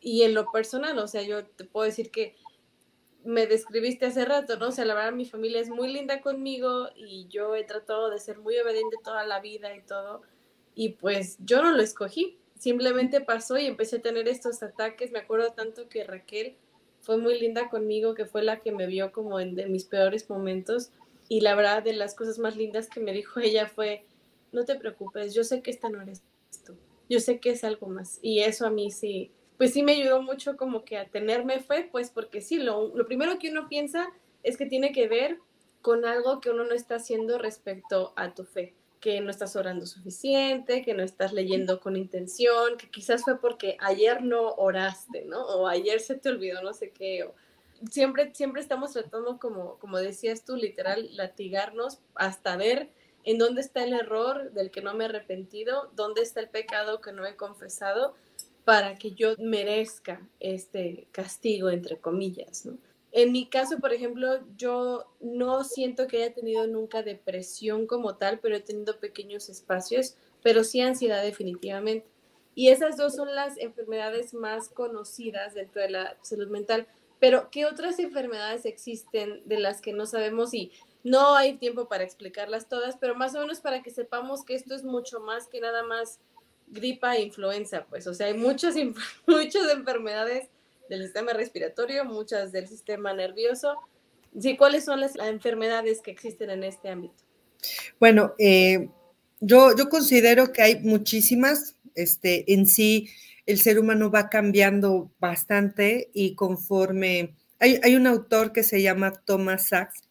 [0.00, 2.34] y en lo personal, o sea, yo te puedo decir que
[3.24, 4.68] me describiste hace rato, ¿no?
[4.68, 8.18] O sea, la verdad mi familia es muy linda conmigo y yo he tratado de
[8.18, 10.22] ser muy obediente toda la vida y todo,
[10.74, 15.12] y pues yo no lo escogí, simplemente pasó y empecé a tener estos ataques.
[15.12, 16.56] Me acuerdo tanto que Raquel
[17.00, 20.90] fue muy linda conmigo, que fue la que me vio como en mis peores momentos.
[21.28, 24.04] Y la verdad, de las cosas más lindas que me dijo ella fue,
[24.52, 26.22] no te preocupes, yo sé que esta no eres
[26.64, 26.76] tú,
[27.08, 28.18] yo sé que es algo más.
[28.22, 31.88] Y eso a mí sí, pues sí me ayudó mucho como que a tenerme fe,
[31.90, 34.08] pues porque sí, lo, lo primero que uno piensa
[34.42, 35.38] es que tiene que ver
[35.82, 39.86] con algo que uno no está haciendo respecto a tu fe que no estás orando
[39.86, 45.44] suficiente, que no estás leyendo con intención, que quizás fue porque ayer no oraste, ¿no?
[45.46, 47.28] O ayer se te olvidó no sé qué.
[47.90, 52.90] Siempre, siempre estamos tratando, como, como decías tú, literal, latigarnos hasta ver
[53.24, 57.00] en dónde está el error del que no me he arrepentido, dónde está el pecado
[57.00, 58.14] que no he confesado,
[58.64, 62.78] para que yo merezca este castigo, entre comillas, ¿no?
[63.12, 68.40] En mi caso, por ejemplo, yo no siento que haya tenido nunca depresión como tal,
[68.40, 72.06] pero he tenido pequeños espacios, pero sí ansiedad definitivamente.
[72.54, 76.86] Y esas dos son las enfermedades más conocidas dentro de la salud mental.
[77.18, 80.52] Pero, ¿qué otras enfermedades existen de las que no sabemos?
[80.52, 84.54] Y no hay tiempo para explicarlas todas, pero más o menos para que sepamos que
[84.54, 86.18] esto es mucho más que nada más
[86.68, 88.74] gripa e influenza, pues, o sea, hay muchas,
[89.26, 90.48] muchas enfermedades
[90.88, 93.76] del sistema respiratorio, muchas del sistema nervioso.
[94.38, 97.14] Sí, ¿cuáles son las enfermedades que existen en este ámbito?
[97.98, 98.88] Bueno, eh,
[99.40, 103.08] yo, yo considero que hay muchísimas, este, en sí
[103.46, 109.12] el ser humano va cambiando bastante y conforme, hay, hay un autor que se llama
[109.24, 110.02] Thomas Sachs,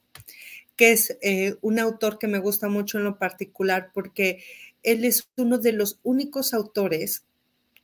[0.76, 4.44] que es eh, un autor que me gusta mucho en lo particular porque
[4.84, 7.26] él es uno de los únicos autores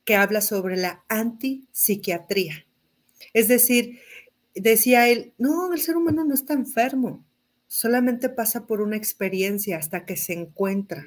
[0.04, 2.64] que habla sobre la antipsiquiatría.
[3.32, 4.00] Es decir,
[4.54, 7.24] decía él, no, el ser humano no está enfermo,
[7.66, 11.06] solamente pasa por una experiencia hasta que se encuentra.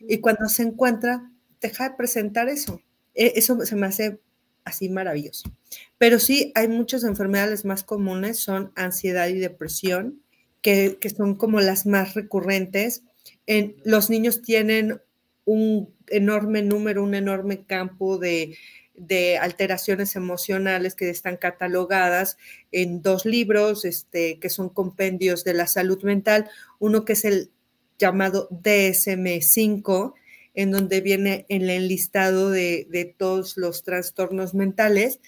[0.00, 2.80] Y cuando se encuentra, deja de presentar eso.
[3.14, 4.20] E, eso se me hace
[4.64, 5.50] así maravilloso.
[5.98, 10.22] Pero sí, hay muchas enfermedades más comunes, son ansiedad y depresión,
[10.60, 13.02] que, que son como las más recurrentes.
[13.46, 15.00] En, los niños tienen
[15.44, 18.56] un enorme número, un enorme campo de
[18.94, 22.36] de alteraciones emocionales que están catalogadas
[22.70, 27.50] en dos libros, este, que son compendios de la salud mental, uno que es el
[27.98, 30.14] llamado DSM5,
[30.54, 35.20] en donde viene el enlistado de, de todos los trastornos mentales,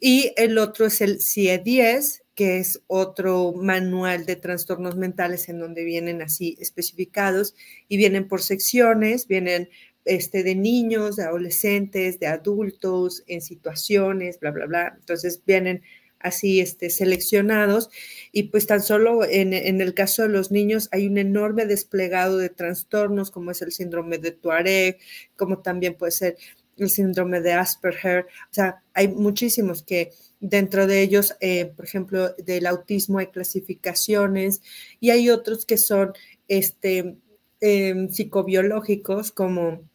[0.00, 5.84] y el otro es el CIE-10, que es otro manual de trastornos mentales en donde
[5.84, 7.54] vienen así especificados
[7.88, 9.68] y vienen por secciones, vienen
[10.04, 14.94] este, de niños, de adolescentes, de adultos, en situaciones, bla, bla, bla.
[14.98, 15.82] Entonces vienen
[16.22, 17.90] así este, seleccionados
[18.30, 22.48] y pues tan solo en, el caso de los niños hay un enorme desplegado de
[22.48, 24.98] trastornos como es el síndrome de Tuareg,
[25.36, 26.36] como también puede ser
[26.78, 32.30] el síndrome de Asperger, o sea, hay muchísimos que dentro de ellos, eh, por ejemplo,
[32.34, 34.62] del autismo hay clasificaciones
[34.98, 36.12] y hay otros que son
[36.48, 37.16] este,
[37.60, 39.88] eh, psicobiológicos como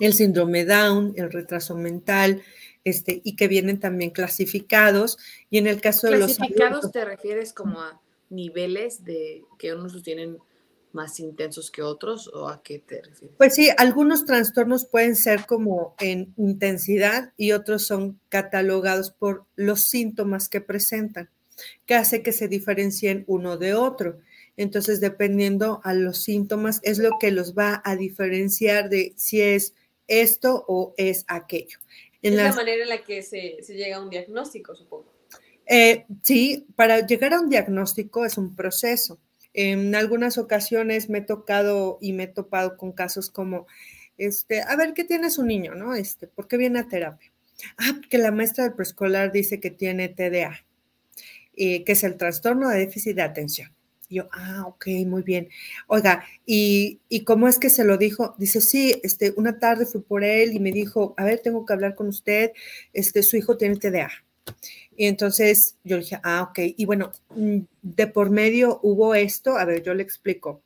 [0.00, 2.42] el síndrome Down, el retraso mental,
[2.84, 5.18] este, y que vienen también clasificados.
[5.50, 6.36] Y en el caso de los...
[6.36, 10.38] ¿Clasificados te refieres como a niveles de que unos tienen
[10.92, 13.36] más intensos que otros o a qué te refieres?
[13.36, 19.82] Pues sí, algunos trastornos pueden ser como en intensidad y otros son catalogados por los
[19.82, 21.30] síntomas que presentan,
[21.84, 24.18] que hace que se diferencien uno de otro.
[24.56, 29.74] Entonces, dependiendo a los síntomas, es lo que los va a diferenciar de si es
[30.08, 31.78] esto o es aquello.
[32.22, 35.12] es la manera en la que se, llega a un diagnóstico, supongo.
[35.66, 39.18] Eh, sí, para llegar a un diagnóstico es un proceso.
[39.52, 43.66] En algunas ocasiones me he tocado y me he topado con casos como,
[44.18, 45.94] este, a ver, ¿qué tiene su niño, no?
[45.94, 47.32] Este, ¿por qué viene a terapia?
[47.78, 50.64] Ah, porque la maestra del preescolar dice que tiene TDA,
[51.56, 53.75] eh, que es el trastorno de déficit de atención.
[54.08, 55.48] Y yo, ah, ok, muy bien.
[55.88, 58.34] Oiga, ¿y, cómo es que se lo dijo?
[58.38, 61.72] Dice, sí, este, una tarde fui por él y me dijo, a ver, tengo que
[61.72, 62.52] hablar con usted,
[62.92, 64.10] este, su hijo tiene TDA.
[64.96, 66.58] Y entonces yo dije, ah, ok.
[66.76, 70.62] Y bueno, mm, de por medio hubo esto, a ver, yo le explico.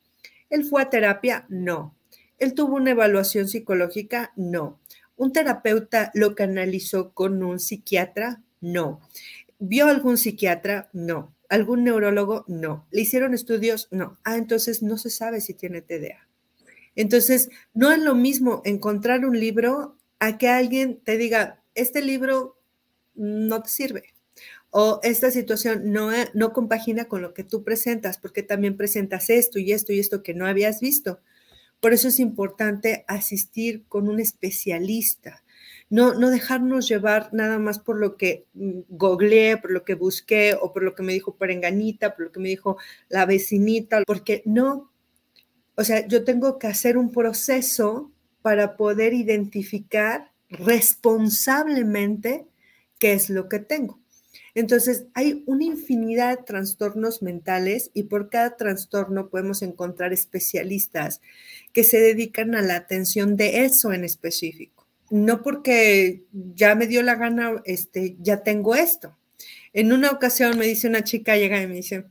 [0.49, 1.45] ¿Él fue a terapia?
[1.49, 1.95] No.
[2.37, 4.31] ¿Él tuvo una evaluación psicológica?
[4.35, 4.79] No.
[5.15, 8.41] ¿Un terapeuta lo canalizó con un psiquiatra?
[8.59, 8.99] No.
[9.59, 10.89] ¿Vio algún psiquiatra?
[10.93, 11.35] No.
[11.51, 12.45] ¿Algún neurólogo?
[12.47, 12.87] No.
[12.91, 13.89] ¿Le hicieron estudios?
[13.91, 14.17] No.
[14.23, 16.29] Ah, entonces no se sabe si tiene TDA.
[16.95, 22.57] Entonces, no es lo mismo encontrar un libro a que alguien te diga, este libro
[23.15, 24.13] no te sirve
[24.69, 29.59] o esta situación no, no compagina con lo que tú presentas, porque también presentas esto
[29.59, 31.19] y esto y esto que no habías visto.
[31.81, 35.43] Por eso es importante asistir con un especialista,
[35.91, 40.57] no, no dejarnos llevar nada más por lo que mm, googleé, por lo que busqué
[40.59, 42.77] o por lo que me dijo Perenganita, por lo que me dijo
[43.09, 44.89] la vecinita, porque no,
[45.75, 48.09] o sea, yo tengo que hacer un proceso
[48.41, 52.45] para poder identificar responsablemente
[52.97, 53.99] qué es lo que tengo.
[54.55, 61.19] Entonces, hay una infinidad de trastornos mentales y por cada trastorno podemos encontrar especialistas
[61.73, 64.80] que se dedican a la atención de eso en específico
[65.11, 69.17] no porque ya me dio la gana, este, ya tengo esto.
[69.73, 72.05] En una ocasión me dice una chica, llega y me dice,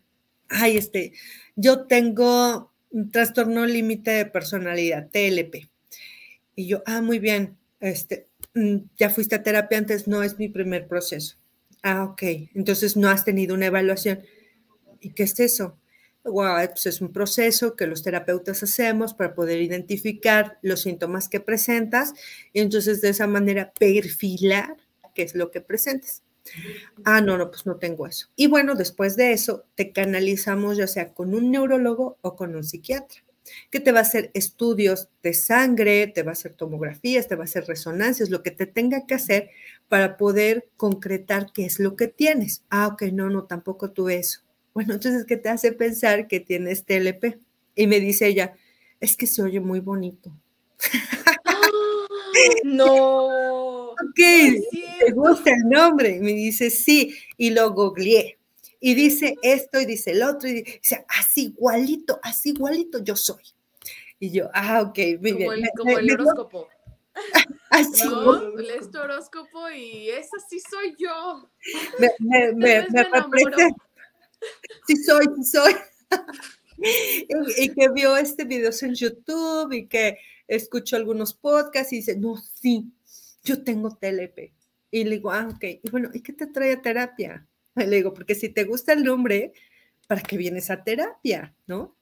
[0.48, 1.12] ay, este,
[1.56, 5.70] yo tengo un trastorno límite de personalidad, TLP.
[6.54, 10.48] Y yo, ah, muy bien, este, mm, ya fuiste a terapia antes, no es mi
[10.48, 11.36] primer proceso.
[11.82, 12.22] Ah, ok.
[12.54, 14.20] Entonces no has tenido una evaluación.
[15.00, 15.79] ¿Y qué es eso?
[16.24, 21.40] Wow, pues es un proceso que los terapeutas hacemos para poder identificar los síntomas que
[21.40, 22.12] presentas
[22.52, 24.76] y entonces de esa manera perfilar
[25.14, 26.22] qué es lo que presentas.
[27.04, 28.28] Ah, no, no, pues no tengo eso.
[28.36, 32.64] Y bueno, después de eso, te canalizamos ya sea con un neurólogo o con un
[32.64, 33.22] psiquiatra,
[33.70, 37.44] que te va a hacer estudios de sangre, te va a hacer tomografías, te va
[37.44, 39.50] a hacer resonancias, lo que te tenga que hacer
[39.88, 42.64] para poder concretar qué es lo que tienes.
[42.70, 44.40] Ah, ok, no, no, tampoco tuve eso.
[44.74, 47.38] Bueno, entonces, ¿qué te hace pensar que tienes TLP?
[47.74, 48.54] Y me dice ella,
[49.00, 50.32] es que se oye muy bonito.
[52.64, 53.28] no.
[54.02, 56.18] Ok, ¿te gusta el nombre?
[56.20, 58.38] Me dice, sí, y lo googleé.
[58.80, 63.42] Y dice esto y dice el otro, y dice, así igualito, así igualito yo soy.
[64.18, 65.52] Y yo, ah, ok, muy bien.
[65.52, 66.68] El, como el horóscopo.
[67.70, 68.08] Así.
[68.08, 71.48] No, lees tu horóscopo y esa sí soy yo.
[71.98, 73.06] Me, me, me, me.
[74.86, 75.74] Sí soy, sí soy.
[76.78, 82.16] y, y, que vio este video en YouTube y que escuchó algunos podcasts y dice,
[82.16, 82.92] no, sí,
[83.44, 84.52] yo tengo TLP.
[84.90, 85.64] Y le digo, ah, ok.
[85.82, 87.46] Y bueno, ¿y qué te trae a terapia?
[87.76, 89.52] Y le digo, porque si te gusta el nombre,
[90.08, 91.54] ¿para qué vienes a terapia?
[91.66, 91.96] ¿No?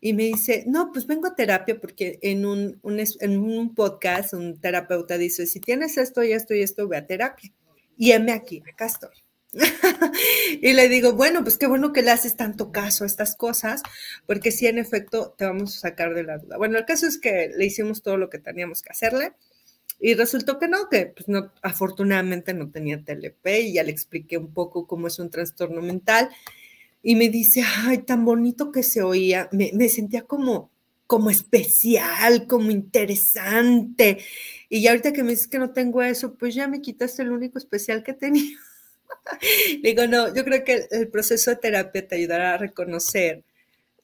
[0.00, 4.34] Y me dice, no, pues vengo a terapia porque en un, un, en un podcast
[4.34, 7.52] un terapeuta dice, si tienes esto y esto y esto, ve a terapia.
[7.96, 9.25] Y heme aquí, acá estoy.
[10.62, 13.82] y le digo, bueno, pues qué bueno que le haces tanto caso a estas cosas,
[14.26, 16.56] porque sí, en efecto, te vamos a sacar de la duda.
[16.58, 19.32] Bueno, el caso es que le hicimos todo lo que teníamos que hacerle
[19.98, 24.36] y resultó que no, que pues no, afortunadamente no tenía TLP y ya le expliqué
[24.36, 26.28] un poco cómo es un trastorno mental
[27.02, 30.70] y me dice, ay, tan bonito que se oía, me, me sentía como,
[31.06, 34.18] como especial, como interesante.
[34.68, 37.30] Y ya ahorita que me dices que no tengo eso, pues ya me quitaste el
[37.30, 38.58] único especial que tenía.
[39.82, 43.44] Digo, no, yo creo que el proceso de terapia te ayudará a reconocer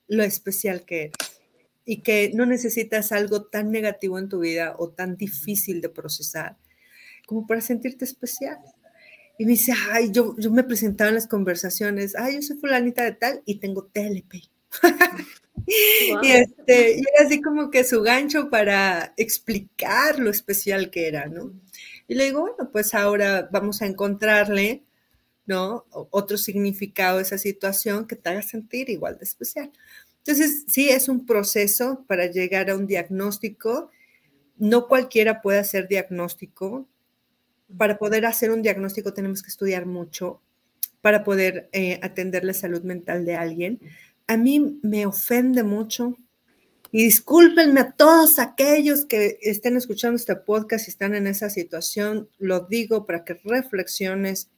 [0.08, 1.32] lo especial que eres
[1.84, 6.56] y que no necesitas algo tan negativo en tu vida o tan difícil de procesar
[7.26, 8.58] como para sentirte especial.
[9.38, 13.02] Y me dice, ay, yo, yo me presentaba en las conversaciones, ay, yo soy fulanita
[13.02, 14.34] de tal y tengo TLP.
[14.82, 14.92] Wow.
[16.22, 21.26] y, este, y era así como que su gancho para explicar lo especial que era,
[21.26, 21.52] ¿no?
[22.06, 24.84] Y le digo, bueno, pues ahora vamos a encontrarle
[25.46, 25.86] ¿no?
[25.90, 29.70] Otro significado de esa situación que te haga sentir igual de especial.
[30.18, 33.90] Entonces, sí, es un proceso para llegar a un diagnóstico.
[34.56, 36.88] No cualquiera puede hacer diagnóstico.
[37.76, 40.40] Para poder hacer un diagnóstico tenemos que estudiar mucho
[41.00, 43.80] para poder eh, atender la salud mental de alguien.
[44.28, 46.16] A mí me ofende mucho
[46.92, 52.28] y discúlpenme a todos aquellos que estén escuchando este podcast y están en esa situación.
[52.38, 54.48] Lo digo para que reflexiones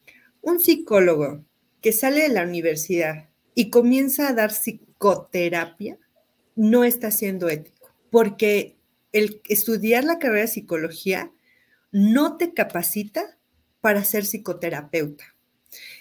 [0.44, 1.44] un psicólogo
[1.80, 5.98] que sale de la universidad y comienza a dar psicoterapia
[6.54, 8.76] no está siendo ético, porque
[9.12, 11.33] el estudiar la carrera de psicología
[11.92, 13.38] no te capacita
[13.80, 15.24] para ser psicoterapeuta.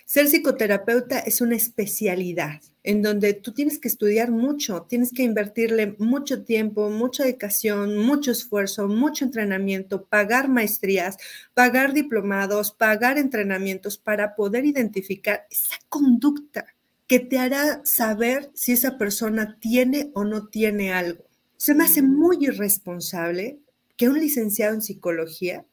[0.06, 5.96] Ser psicoterapeuta es una especialidad en donde tú tienes que estudiar mucho, tienes que invertirle
[6.00, 11.18] mucho tiempo, mucha dedicación, mucho esfuerzo, mucho entrenamiento, pagar maestrías,
[11.54, 16.66] pagar diplomados, pagar entrenamientos para poder identificar esa conducta
[17.08, 21.24] que te hará saber si esa persona tiene o no tiene algo.
[21.56, 23.60] Se me hace muy irresponsable
[23.96, 25.66] que un licenciado en psicología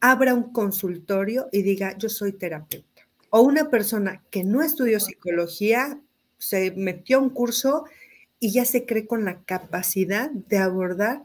[0.00, 3.02] abra un consultorio y diga, yo soy terapeuta.
[3.30, 6.00] O una persona que no estudió psicología
[6.38, 7.84] se metió a un curso
[8.40, 11.22] y ya se cree con la capacidad de abordar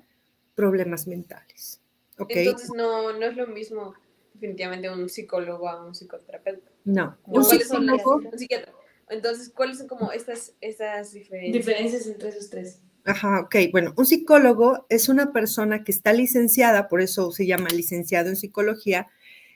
[0.55, 1.81] problemas mentales.
[2.17, 2.47] ¿okay?
[2.47, 3.93] Entonces no, no es lo mismo
[4.33, 6.69] definitivamente un psicólogo a un psicoterapeuta.
[6.85, 8.15] No, un psicólogo.
[8.15, 8.73] un psiquiatra.
[9.09, 11.53] Entonces, ¿cuáles son como estas, estas diferencias?
[11.65, 12.79] Diferencias entre esos tres.
[13.05, 13.55] Ajá, ok.
[13.71, 18.35] Bueno, un psicólogo es una persona que está licenciada, por eso se llama licenciado en
[18.35, 19.07] psicología,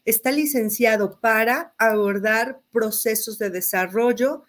[0.05, 4.43] está licenciado para abordar procesos de desarrollo,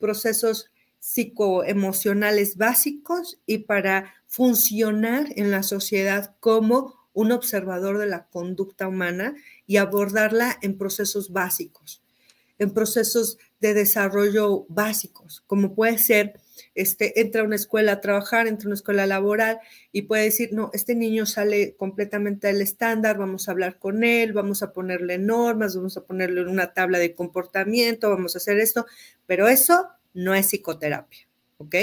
[0.00, 8.88] procesos psicoemocionales básicos y para funcionar en la sociedad como un observador de la conducta
[8.88, 9.34] humana
[9.66, 12.02] y abordarla en procesos básicos,
[12.58, 16.40] en procesos de desarrollo básicos, como puede ser,
[16.74, 19.58] este, entra a una escuela a trabajar, entra a una escuela laboral
[19.92, 24.32] y puede decir, no, este niño sale completamente del estándar, vamos a hablar con él,
[24.32, 28.86] vamos a ponerle normas, vamos a ponerle una tabla de comportamiento, vamos a hacer esto,
[29.26, 31.26] pero eso no es psicoterapia,
[31.58, 31.74] ¿ok?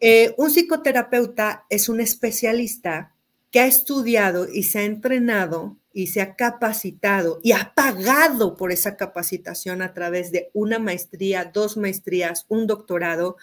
[0.00, 3.14] Eh, un psicoterapeuta es un especialista
[3.50, 8.72] que ha estudiado y se ha entrenado y se ha capacitado y ha pagado por
[8.72, 13.36] esa capacitación a través de una maestría, dos maestrías, un doctorado,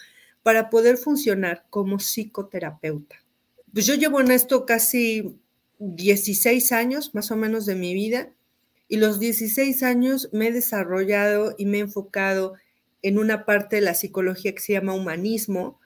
[0.43, 3.17] para poder funcionar como psicoterapeuta.
[3.73, 5.39] Pues yo llevo en esto casi
[5.79, 8.31] 16 años más o menos de mi vida
[8.87, 12.55] y los 16 años me he desarrollado y me he enfocado
[13.01, 15.79] en una parte de la psicología que se llama humanismo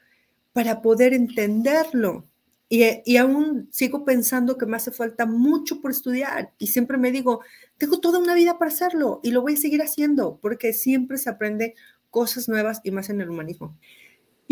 [0.53, 2.27] para poder entenderlo.
[2.69, 7.11] Y, y, aún sigo pensando que me hace falta mucho por estudiar y siempre me
[7.11, 7.41] digo,
[7.77, 11.29] tengo toda una vida para hacerlo y lo voy a seguir haciendo porque siempre se
[11.29, 11.75] aprende
[12.09, 13.77] cosas nuevas y más en el humanismo.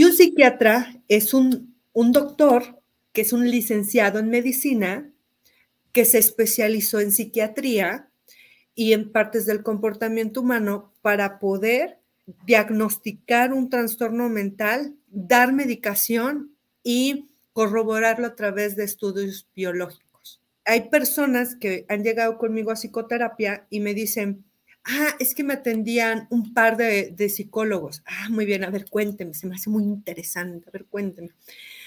[0.02, 2.82] Y un psiquiatra es un, un doctor
[3.14, 5.14] que es un licenciado en medicina
[5.92, 8.10] que se especializó en psiquiatría
[8.74, 12.00] y en partes del comportamiento humano para poder
[12.48, 20.42] diagnosticar un trastorno mental, dar medicación y corroborarlo a través de estudios biológicos.
[20.66, 24.46] Hay personas que han llegado conmigo a psicoterapia y me dicen,
[24.86, 28.04] ah, es que me atendían un par de, psicólogos.
[28.06, 31.30] Ah, muy bien, a ver, cuénteme, se me hace muy interesante, a ver, cuénteme.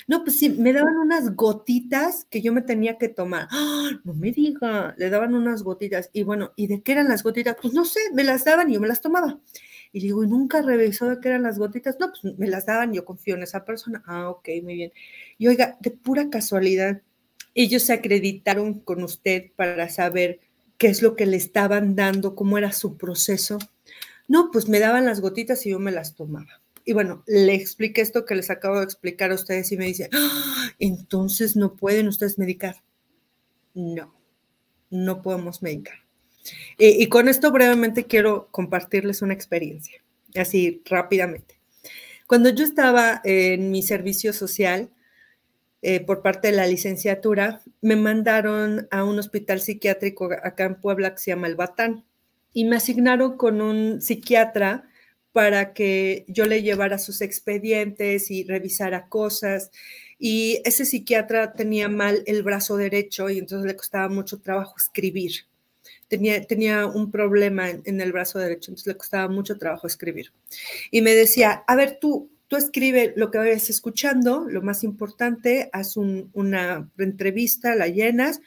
[0.06, 3.48] No, pues sí, me daban unas gotitas que yo me tenía que tomar.
[3.50, 3.90] ¡Ah!
[4.04, 6.10] no me diga, le daban unas gotitas.
[6.12, 7.56] Y bueno, ¿y de qué eran las gotitas?
[7.60, 9.40] Pues no sé, me las daban y yo me las tomaba.
[9.92, 11.96] Y digo, ¿y nunca revisó de qué eran las gotitas?
[12.00, 14.02] No, pues me las daban, yo confío en esa persona.
[14.06, 14.92] Ah, ok, muy bien.
[15.38, 17.00] Y oiga, de pura casualidad,
[17.54, 20.40] ellos se acreditaron con usted para saber
[20.84, 23.56] qué es lo que le estaban dando, cómo era su proceso.
[24.28, 26.60] No, pues me daban las gotitas y yo me las tomaba.
[26.84, 30.10] Y bueno, le expliqué esto que les acabo de explicar a ustedes y me dice,
[30.12, 30.72] ¡Ah!
[30.78, 32.82] entonces no pueden ustedes medicar.
[33.72, 34.14] No,
[34.90, 35.94] no podemos medicar.
[36.76, 40.04] Y, con esto brevemente quiero compartirles una experiencia,
[40.34, 41.58] así rápidamente.
[42.26, 44.90] Cuando yo estaba en mi servicio social,
[45.86, 51.10] eh, por parte de la licenciatura, me mandaron a un hospital psiquiátrico acá en Puebla
[51.10, 52.06] que se llama El Batán
[52.54, 54.88] y me asignaron con un psiquiatra
[55.32, 59.70] para que yo le llevara sus expedientes y revisara cosas.
[60.18, 65.32] Y ese psiquiatra tenía mal el brazo derecho y entonces le costaba mucho trabajo escribir.
[66.08, 70.32] Tenía, tenía un problema en, el brazo derecho, entonces le costaba mucho trabajo escribir.
[70.90, 75.70] Y me decía, a ver, tú, tú escribe lo que vayas escuchando, lo más importante,
[75.72, 78.40] haz una entrevista, la llenas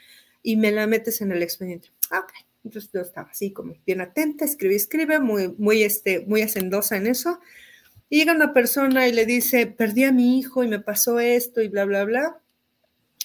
[0.43, 1.89] y me la metes en el expediente.
[2.11, 2.31] Ok.
[2.63, 7.07] Entonces yo estaba así como bien atenta, escribe, escribe, muy, muy, este, muy hacendosa en
[7.07, 7.39] eso.
[8.09, 11.61] Y llega una persona y le dice, perdí a mi hijo y me pasó esto
[11.61, 12.41] y bla, bla, bla.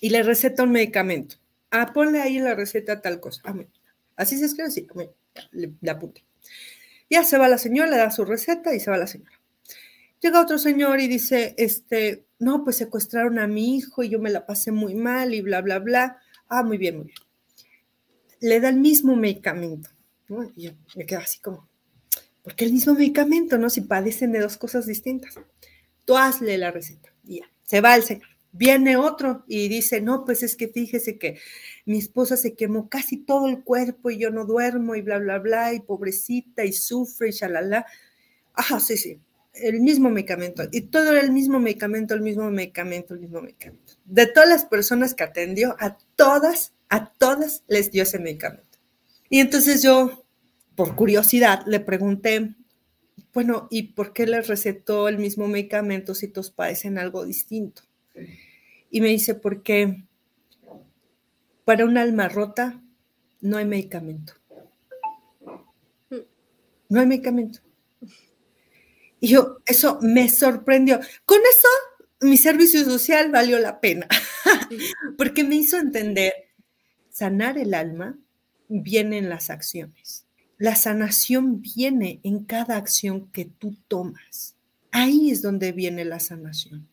[0.01, 1.37] Y le receta un medicamento.
[1.71, 3.43] Ah, ponle ahí la receta tal cosa.
[3.45, 3.55] Ah,
[4.17, 4.87] así se escribe, así,
[5.53, 5.99] le, le.
[7.11, 9.42] Ya se va la señora, le da su receta y se va la señora.
[10.23, 14.31] Llega otro señor y dice, este, no, pues secuestraron a mi hijo y yo me
[14.31, 16.19] la pasé muy mal y bla, bla, bla.
[16.49, 17.33] Ah, muy bien, muy bien
[18.43, 19.89] le da el mismo medicamento.
[20.57, 21.69] Y yo me quedo así como,
[22.43, 23.71] ¿por qué el mismo medicamento, no?
[23.71, 25.39] Si padecen de dos cosas distintas.
[26.05, 27.15] Tú hazle la receta.
[27.25, 28.29] Y ya, se va el señor.
[28.51, 31.39] Viene otro y dice, no, pues es que fíjese que
[31.87, 35.39] mi esposa se quemó casi todo el cuerpo y yo no duermo y bla, bla,
[35.39, 37.87] bla, y pobrecita y sufre y shalala.
[38.55, 39.21] Ajá, sí, sí,
[39.55, 40.65] el mismo medicamento.
[40.73, 43.95] Y todo era el mismo medicamento, el mismo medicamento, el mismo medicamento.
[44.05, 48.79] De todas las personas que atendió, a todas a todas les dio ese medicamento.
[49.31, 50.27] Y entonces yo,
[50.77, 52.55] por curiosidad, le pregunté,
[53.33, 57.81] bueno, ¿y por qué les recetó el mismo medicamento si todos padecen algo distinto?
[58.91, 60.05] Y me dice, porque
[61.65, 62.83] para un alma rota
[63.41, 64.35] no hay medicamento.
[66.91, 67.61] No hay medicamento.
[69.23, 70.99] Y yo, eso me sorprendió.
[71.25, 71.69] Con eso,
[72.23, 74.09] mi servicio social valió la pena,
[75.17, 76.33] porque me hizo entender
[77.09, 78.19] sanar el alma
[78.69, 80.27] viene en las acciones.
[80.59, 84.57] La sanación viene en cada acción que tú tomas.
[84.91, 86.89] Ahí es donde viene la sanación.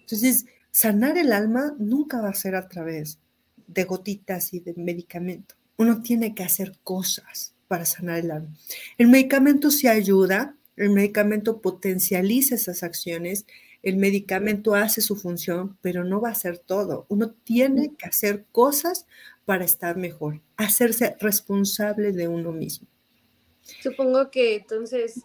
[0.00, 3.20] Entonces, sanar el alma nunca va a ser a través
[3.68, 5.54] de gotitas y de medicamento.
[5.76, 8.56] Uno tiene que hacer cosas para sanar el alma.
[8.98, 13.46] El medicamento sí ayuda, el medicamento potencializa esas acciones,
[13.82, 17.04] el medicamento hace su función, pero no va a ser todo.
[17.08, 19.06] Uno tiene que hacer cosas
[19.44, 22.86] para estar mejor, hacerse responsable de uno mismo.
[23.82, 25.22] Supongo que entonces,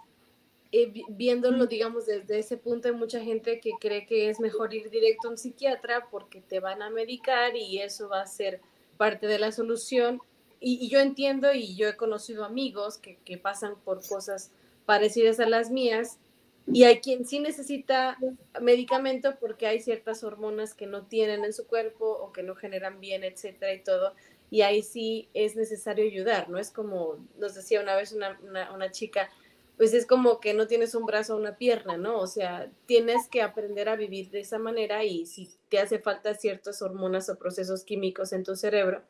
[0.72, 4.90] eh, viéndolo, digamos, desde ese punto, hay mucha gente que cree que es mejor ir
[4.90, 8.62] directo a un psiquiatra porque te van a medicar y eso va a ser
[8.98, 10.20] parte de la solución.
[10.60, 14.52] Y, yo entiendo y yo he conocido amigos que, que pasan por cosas
[14.88, 16.20] parecidas a las mías
[16.68, 18.24] Y hay quien sí necesita
[18.62, 23.02] medicamento porque hay ciertas hormonas que no tienen en su cuerpo o que no generan
[23.02, 24.16] bien, etcétera y todo.
[24.52, 26.60] Y ahí sí es necesario ayudar, ¿no?
[26.60, 28.40] Es como nos decía una vez una,
[28.74, 29.30] una chica,
[29.78, 32.20] pues es como que no tienes un brazo o una pierna, ¿no?
[32.20, 36.36] O sea, tienes que aprender a vivir de esa manera y si te hace falta
[36.36, 39.04] ciertas hormonas o procesos químicos en tu cerebro,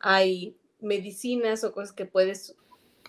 [0.00, 2.56] hay medicinas o cosas que puedes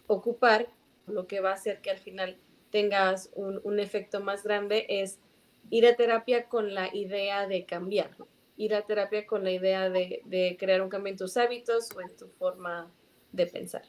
[0.07, 0.69] ocupar,
[1.07, 2.37] lo que va a hacer que al final
[2.71, 5.19] tengas un, efecto más grande es
[5.69, 8.11] ir a terapia con la idea de cambiar,
[8.57, 12.01] ir a terapia con la idea de, de crear un cambio en tus hábitos o
[12.01, 12.91] en tu forma
[13.31, 13.83] de pensar.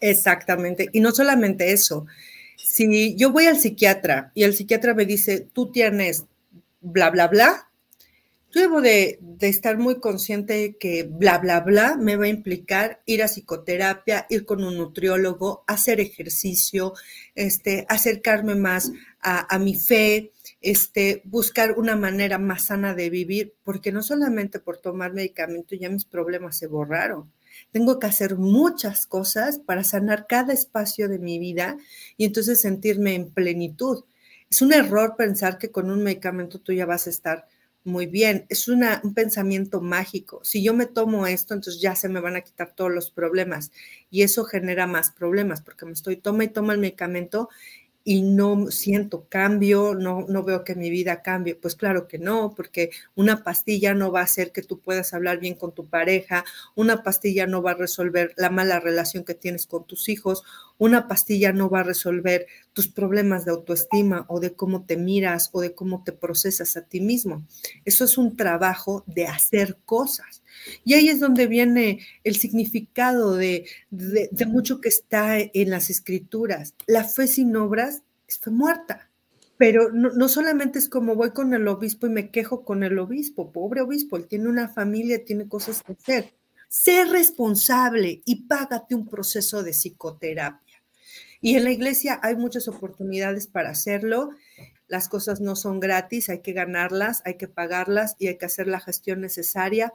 [0.00, 0.88] Exactamente.
[0.92, 2.06] Y no solamente eso.
[2.56, 6.26] Si yo voy al psiquiatra y el psiquiatra me dice, tú tienes
[6.80, 7.68] bla, bla, bla,
[8.54, 13.22] yo debo de, estar muy consciente que bla, bla, bla me va a implicar ir
[13.22, 16.94] a psicoterapia, ir con un nutriólogo, hacer ejercicio,
[17.34, 20.30] este, acercarme más a, a mi fe,
[20.60, 25.90] este, buscar una manera más sana de vivir, porque no solamente por tomar medicamento ya
[25.90, 27.32] mis problemas se borraron
[27.70, 31.76] tengo que hacer muchas cosas para sanar cada espacio de mi vida
[32.16, 34.04] y entonces sentirme en plenitud.
[34.50, 37.46] Es un error pensar que con un medicamento tú ya vas a estar
[37.84, 38.46] muy bien.
[38.48, 38.82] Es un
[39.14, 40.40] pensamiento mágico.
[40.42, 43.70] Si yo me tomo esto, entonces ya se me van a quitar todos los problemas.
[44.10, 47.50] Y eso genera más problemas porque me estoy toma y toma el medicamento
[48.04, 51.54] y no siento cambio, no, no veo que mi vida cambie.
[51.54, 55.40] Pues claro que no, porque una pastilla no va a hacer que tú puedas hablar
[55.40, 56.44] bien con tu pareja,
[56.74, 60.44] una pastilla no va a resolver la mala relación que tienes con tus hijos,
[60.76, 65.48] una pastilla no va a resolver tus problemas de autoestima o de cómo te miras
[65.52, 67.46] o de cómo te procesas a ti mismo.
[67.86, 70.43] Eso es un trabajo de hacer cosas.
[70.84, 73.66] Y ahí es donde viene el significado de,
[74.46, 76.74] mucho que está en las escrituras.
[76.86, 78.02] La fe sin obras
[78.40, 79.10] fe muerta.
[79.56, 83.52] Pero no, solamente es como voy con el obispo y me quejo con el obispo,
[83.52, 86.34] pobre obispo, él tiene una familia, tiene cosas que hacer.
[86.68, 90.82] Sé responsable y págate un proceso de psicoterapia.
[91.40, 94.30] Y en la iglesia hay muchas oportunidades para hacerlo.
[94.88, 98.66] Las cosas no son gratis, hay que ganarlas, hay que pagarlas y hay que hacer
[98.66, 99.92] la gestión necesaria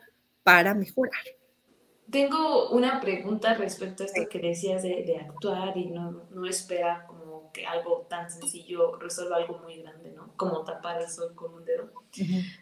[0.50, 1.22] para mejorar.
[2.10, 7.52] Tengo una pregunta respecto a esto que decías de, actuar y no, no, esperar como
[7.52, 10.34] que algo tan sencillo resuelva algo muy grande, ¿no?
[10.36, 11.92] Como tapar el sol con un dedo.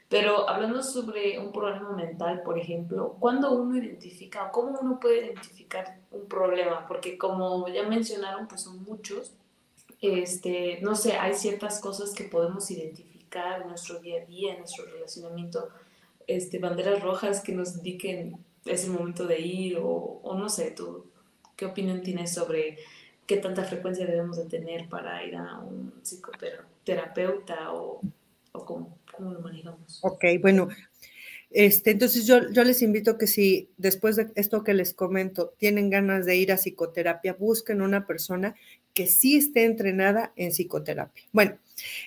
[0.09, 5.97] Pero hablando sobre un problema mental, por ejemplo, ¿cuándo uno identifica, cómo uno puede identificar
[6.11, 6.85] un problema?
[6.89, 9.33] Porque como ya mencionaron, pues son muchos.
[10.01, 14.59] Este, no sé, hay ciertas cosas que podemos identificar en nuestro día a día, en
[14.59, 15.69] nuestro relacionamiento
[16.27, 20.71] este, banderas rojas que nos indiquen es el momento de ir o, o, no sé,
[20.71, 21.09] tú,
[21.55, 22.77] ¿qué opinión tienes sobre
[23.25, 28.01] qué tanta frecuencia debemos de tener para ir a un psicoterapeuta o,
[28.51, 29.99] o cómo, cómo, lo manejamos?
[30.01, 30.67] Ok, bueno,
[31.49, 35.89] este, entonces yo, yo les invito que si después de esto que les comento tienen
[35.89, 38.55] ganas de ir a psicoterapia, busquen una persona
[38.93, 41.23] que sí esté entrenada en psicoterapia.
[41.31, 41.57] Bueno,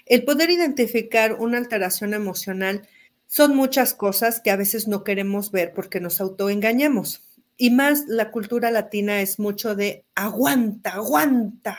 [0.05, 2.87] el poder identificar una alteración emocional
[3.31, 7.23] son muchas cosas que a veces no queremos ver porque nos autoengañamos.
[7.57, 11.79] Y más la cultura latina es mucho de aguanta, aguanta,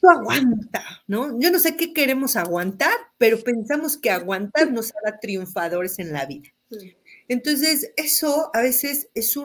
[0.00, 1.38] tú aguanta, ¿no?
[1.40, 6.26] Yo no sé qué queremos aguantar, pero pensamos que aguantar nos hará triunfadores en la
[6.26, 6.50] vida.
[7.26, 9.36] Entonces, eso a veces es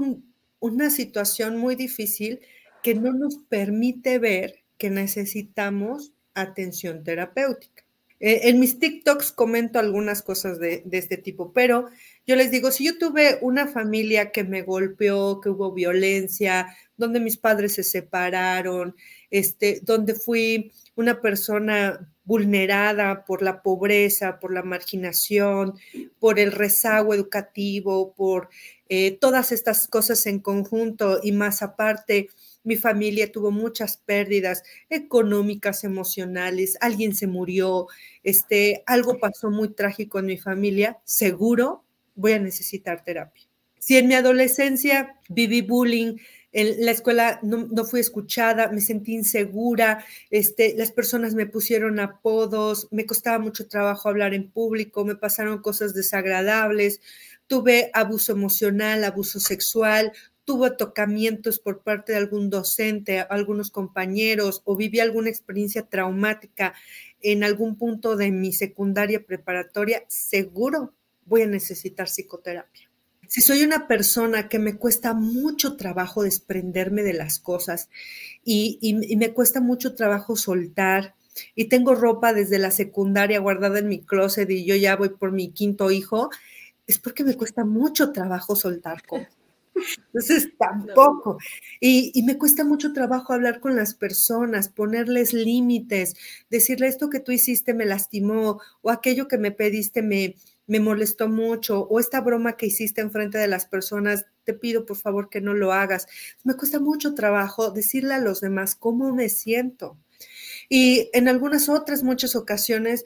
[0.59, 2.41] una situación muy difícil
[2.83, 7.82] que no nos permite ver que necesitamos atención terapéutica.
[8.25, 11.89] Eh, en mis TikToks comento algunas cosas de, este tipo, pero
[12.25, 17.19] yo les digo, si yo tuve una familia que me golpeó, que hubo violencia, donde
[17.19, 18.95] mis padres se separaron,
[19.29, 25.73] este, donde fui una persona vulnerada por la pobreza, por la marginación,
[26.17, 28.47] por el rezago educativo, por
[28.87, 32.29] eh, todas estas cosas en conjunto y más aparte,
[32.63, 37.87] mi familia tuvo muchas pérdidas económicas, emocionales, alguien se murió,
[38.23, 41.83] este, algo pasó muy trágico en mi familia, seguro
[42.15, 43.43] voy a necesitar terapia.
[43.79, 46.15] Si en mi adolescencia viví bullying,
[46.53, 51.99] en la escuela no, no, fui escuchada, me sentí insegura, este, las personas me pusieron
[51.99, 57.01] apodos, me costaba mucho trabajo hablar en público, me pasaron cosas desagradables,
[57.47, 60.13] tuve abuso emocional, abuso sexual,
[60.45, 66.73] tuvo tocamientos por parte de algún docente, algunos compañeros o viví alguna experiencia traumática
[67.21, 70.93] en algún punto de mi secundaria preparatoria, seguro
[71.25, 72.89] voy a necesitar psicoterapia.
[73.27, 77.89] Si soy una persona que me cuesta mucho trabajo desprenderme de las cosas
[78.43, 81.15] y, me cuesta mucho trabajo soltar,
[81.55, 85.31] y tengo ropa desde la secundaria guardada en mi closet y yo ya voy por
[85.31, 86.29] mi quinto hijo,
[86.85, 89.42] es porque me cuesta mucho trabajo soltar cosas.
[90.07, 91.37] Entonces, tampoco.
[91.79, 96.15] Y, y, me cuesta mucho trabajo hablar con las personas, ponerles límites,
[96.49, 100.35] decirle esto que tú hiciste me lastimó o aquello que me pediste me,
[100.67, 104.85] me molestó mucho o esta broma que hiciste en frente de las personas, te pido
[104.85, 106.07] por favor que no lo hagas.
[106.43, 109.97] Me cuesta mucho trabajo decirle a los demás cómo me siento.
[110.69, 113.05] Y en algunas otras muchas ocasiones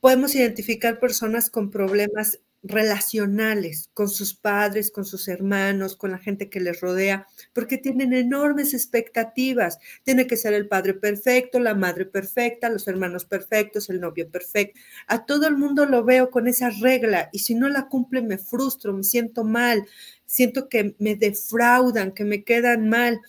[0.00, 6.48] podemos identificar personas con problemas relacionales con sus padres, con sus hermanos, con la gente
[6.48, 9.78] que les rodea, porque tienen enormes expectativas.
[10.04, 14.80] Tiene que ser el padre perfecto, la madre perfecta, los hermanos perfectos, el novio perfecto.
[15.06, 18.38] A todo el mundo lo veo con esa regla y si no la cumple me
[18.38, 19.86] frustro, me siento mal,
[20.26, 23.20] siento que me defraudan, que me quedan mal.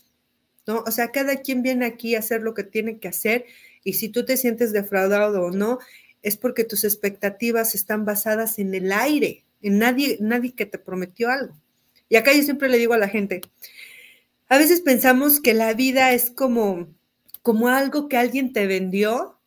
[0.65, 0.83] ¿No?
[0.85, 3.45] O sea, cada quien viene aquí a hacer lo que tiene que hacer
[3.85, 5.79] y si tú te sientes defraudado o no,
[6.21, 11.29] es porque tus expectativas están basadas en el aire, en nadie, nadie que te prometió
[11.29, 11.55] algo.
[12.09, 13.41] Y acá yo siempre le digo a la gente,
[14.49, 16.87] a veces pensamos que la vida es como,
[17.41, 19.39] como algo que alguien te vendió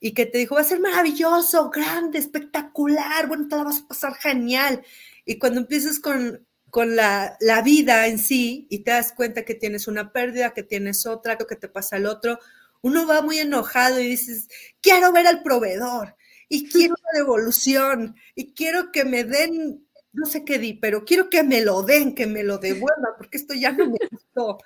[0.00, 3.88] y que te dijo, va a ser maravilloso, grande, espectacular, bueno, te la vas a
[3.88, 4.82] pasar genial.
[5.24, 9.54] Y cuando empiezas con, con la, la, vida en sí y te das cuenta que
[9.54, 12.38] tienes una pérdida, que tienes otra, que te pasa el otro,
[12.82, 14.48] uno va muy enojado y dices,
[14.80, 16.16] quiero ver al proveedor,
[16.50, 21.30] y quiero una devolución y quiero que me den, no sé qué di, pero quiero
[21.30, 24.58] que me lo den, que me lo devuelvan, porque esto ya no me gustó.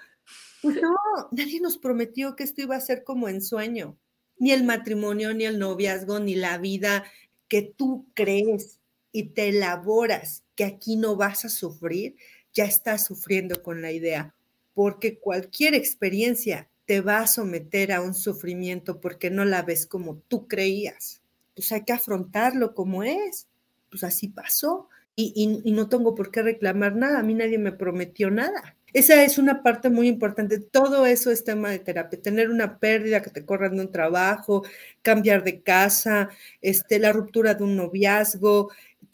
[0.62, 0.96] Pues no,
[1.30, 3.98] nadie nos prometió que esto iba a ser como en sueño.
[4.38, 7.04] Ni el matrimonio, ni el noviazgo, ni la vida
[7.48, 8.80] que tú crees
[9.12, 12.16] y te elaboras que aquí no vas a sufrir,
[12.54, 14.34] ya estás sufriendo con la idea,
[14.72, 20.16] porque cualquier experiencia te va a someter a un sufrimiento porque no la ves como
[20.28, 21.22] tú creías
[21.54, 23.48] pues hay que afrontarlo como es.
[23.90, 24.88] Pues así pasó.
[25.16, 27.20] Y, no tengo por qué reclamar nada.
[27.20, 28.76] A mí nadie me prometió nada.
[28.92, 30.58] Esa es una parte muy importante.
[30.58, 32.20] Todo eso es tema de terapia.
[32.20, 34.64] Tener una pérdida, que te corran de un trabajo,
[35.02, 36.30] cambiar de casa,
[36.60, 38.70] este, la ruptura de un noviazgo,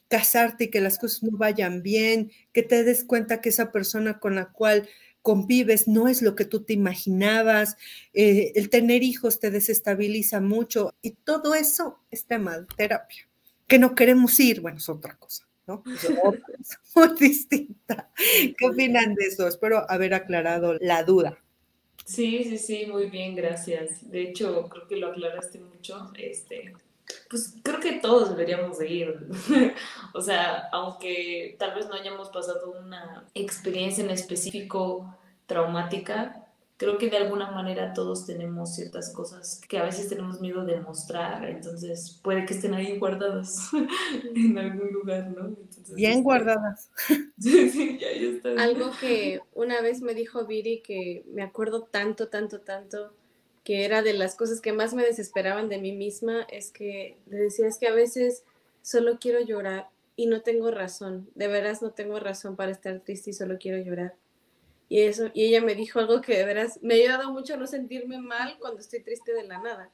[0.09, 4.19] casarte y que las cosas no vayan bien, que te des cuenta que esa persona
[4.19, 4.89] con la cual
[5.23, 7.77] convives, no es lo que tú te imaginabas,
[8.13, 13.29] eh, el tener hijos te desestabiliza mucho y todo eso es tema de terapia.
[13.67, 15.83] Que no queremos ir, bueno, es otra cosa, ¿no?
[16.61, 18.11] Es muy distinta.
[18.17, 19.47] ¿Qué opinan de eso?
[19.47, 21.39] Espero haber aclarado la duda.
[22.05, 24.11] Sí, sí, sí, muy bien, gracias.
[24.11, 26.11] De hecho, creo que lo aclaraste mucho.
[26.19, 26.75] Este,
[27.29, 29.29] pues creo que todos deberíamos de ir.
[30.15, 36.47] o sea, aunque tal vez no hayamos pasado una experiencia en específico traumática,
[36.81, 40.81] creo que de alguna manera todos tenemos ciertas cosas que a veces tenemos miedo de
[40.81, 43.69] mostrar, entonces puede que estén ahí guardadas
[44.35, 45.55] en algún lugar, ¿no?
[45.95, 46.91] Bien este, guardadas.
[47.39, 48.63] sí, sí, ya, ya está.
[48.63, 53.13] Algo que una vez me dijo Viri que me acuerdo tanto, tanto, tanto
[53.65, 57.67] que era de las cosas que más me desesperaban de mí misma, es que decía,
[57.67, 58.45] es que a veces
[58.83, 63.31] solo quiero llorar y no tengo razón, de veras no tengo razón para estar triste
[63.31, 64.15] y solo quiero llorar.
[64.89, 67.57] Y, eso, y ella me dijo algo que de veras me ha ayudado mucho a
[67.57, 69.91] no sentirme mal cuando estoy triste de la nada.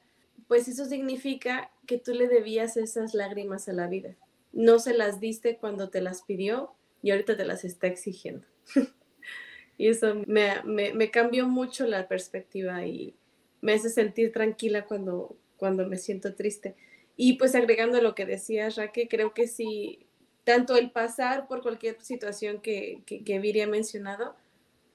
[0.47, 4.15] Pues eso significa que tú le debías esas lágrimas a la vida.
[4.53, 8.47] No se las diste cuando te las pidió y ahorita te las está exigiendo.
[9.77, 13.13] y eso me, me, me cambió mucho la perspectiva y,
[13.61, 16.75] me hace sentir tranquila cuando, cuando me siento triste.
[17.15, 20.05] Y pues agregando lo que decías, Raque, creo que sí,
[20.43, 24.35] tanto el pasar por cualquier situación que, que, que ha mencionado,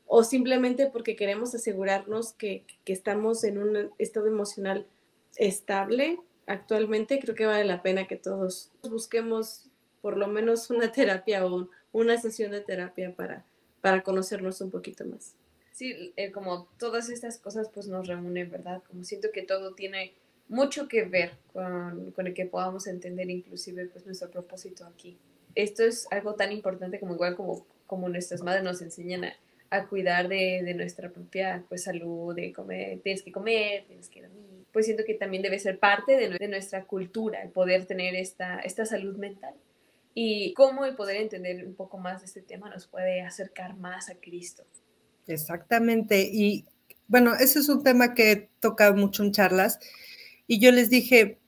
[0.07, 4.87] o simplemente porque queremos asegurarnos que, que, estamos en un estado emocional
[5.37, 9.69] estable actualmente, creo que vale la pena que todos busquemos
[10.01, 13.45] por lo menos una terapia o una sesión de terapia para,
[13.81, 15.35] para conocernos un poquito más
[15.73, 18.83] sí, eh, como todas estas cosas pues nos reúnen, ¿verdad?
[18.89, 20.13] Como siento que todo tiene
[20.49, 25.19] mucho que ver con, con, el que podamos entender inclusive pues nuestro propósito aquí.
[25.55, 29.37] Esto es algo tan importante como igual como, como nuestras madres nos enseñan a,
[29.71, 34.23] a cuidar de, de, nuestra propia pues salud, de comer, tienes que comer, tienes que
[34.23, 34.67] dormir.
[34.73, 38.61] Pues siento que también debe ser parte de, de nuestra cultura el poder tener esta,
[38.61, 39.55] esta salud mental
[40.15, 44.11] y cómo el poder entender un poco más de este tema nos puede acercar más
[44.11, 44.65] a Cristo.
[45.27, 46.29] Exactamente.
[46.33, 46.67] Y
[47.09, 49.79] bueno, ese es un tema que he tocado mucho en charlas.
[50.47, 51.39] Y yo les dije,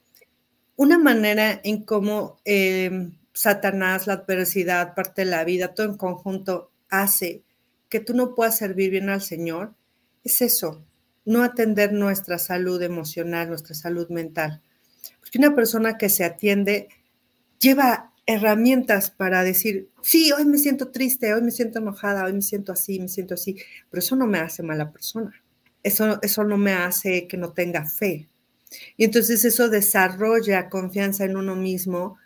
[0.77, 6.71] una manera en cómo em, Satanás, la adversidad, parte de la vida, todo en conjunto,
[6.89, 7.43] hace
[7.89, 9.75] que tú no puedas servir bien al Señor,
[10.25, 10.85] es eso,
[11.25, 14.63] no atender nuestra salud emocional, nuestra salud mental.
[15.21, 16.89] Porque una persona que se atiende
[17.59, 22.43] lleva herramientas para decir, sí, hoy me siento triste, hoy me siento enojada, hoy me
[22.43, 23.57] siento así, me siento así,
[23.91, 25.33] pero eso no me hace mala persona.
[25.83, 28.29] Eso, eso no me hace que no tenga fe.
[28.97, 32.19] Y entonces eso desarrolla confianza en uno mismo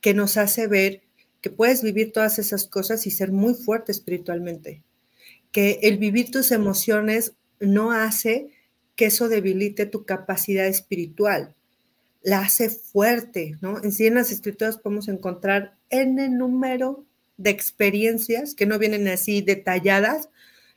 [0.00, 1.02] que nos hace ver
[1.40, 4.82] que puedes vivir todas esas cosas y ser muy fuerte espiritualmente.
[5.52, 8.50] Que el vivir tus emociones no hace
[8.96, 11.54] que eso debilite tu capacidad espiritual,
[12.22, 13.82] la hace fuerte, ¿no?
[13.82, 17.06] En sí en las escrituras podemos encontrar en el número
[17.36, 20.28] de experiencias que no vienen así detalladas,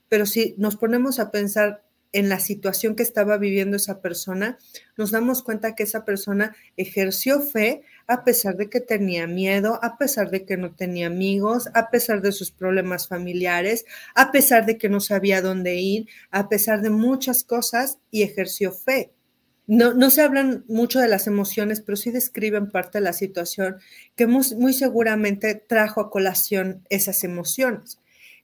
[0.09, 1.83] pero si nos ponemos a pensar
[2.13, 4.57] en la situación que estaba viviendo esa persona,
[4.97, 9.97] nos damos cuenta que esa persona ejerció fe a pesar de que tenía miedo, a
[9.97, 14.77] pesar de que no tenía amigos, a pesar de sus problemas familiares, a pesar de
[14.77, 19.11] que no sabía dónde ir, a pesar de muchas cosas y ejerció fe.
[19.73, 23.77] No, no se hablan mucho de las emociones, pero sí describen parte de la situación
[24.17, 27.97] que muy, muy seguramente trajo a colación esas emociones.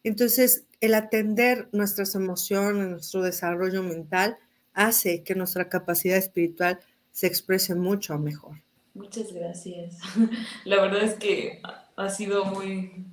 [0.05, 4.37] Entonces, el atender nuestras emociones, nuestro desarrollo mental,
[4.71, 6.79] hace que nuestra capacidad espiritual
[7.11, 8.61] se exprese mucho mejor.
[8.93, 9.97] Muchas gracias.
[10.63, 11.61] La verdad es que
[11.97, 13.05] ha sido muy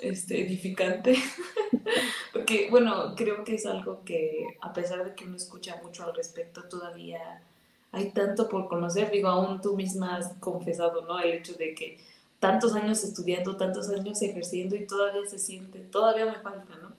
[0.00, 1.16] este, edificante,
[2.32, 6.14] porque bueno, creo que es algo que a pesar de que uno escucha mucho al
[6.14, 7.42] respecto, todavía
[7.92, 9.10] hay tanto por conocer.
[9.10, 11.20] Digo, aún tú misma has confesado, ¿no?
[11.20, 11.98] El hecho de que
[12.40, 16.92] tantos años estudiando, tantos años ejerciendo y todavía se siente, todavía me falta, ¿no?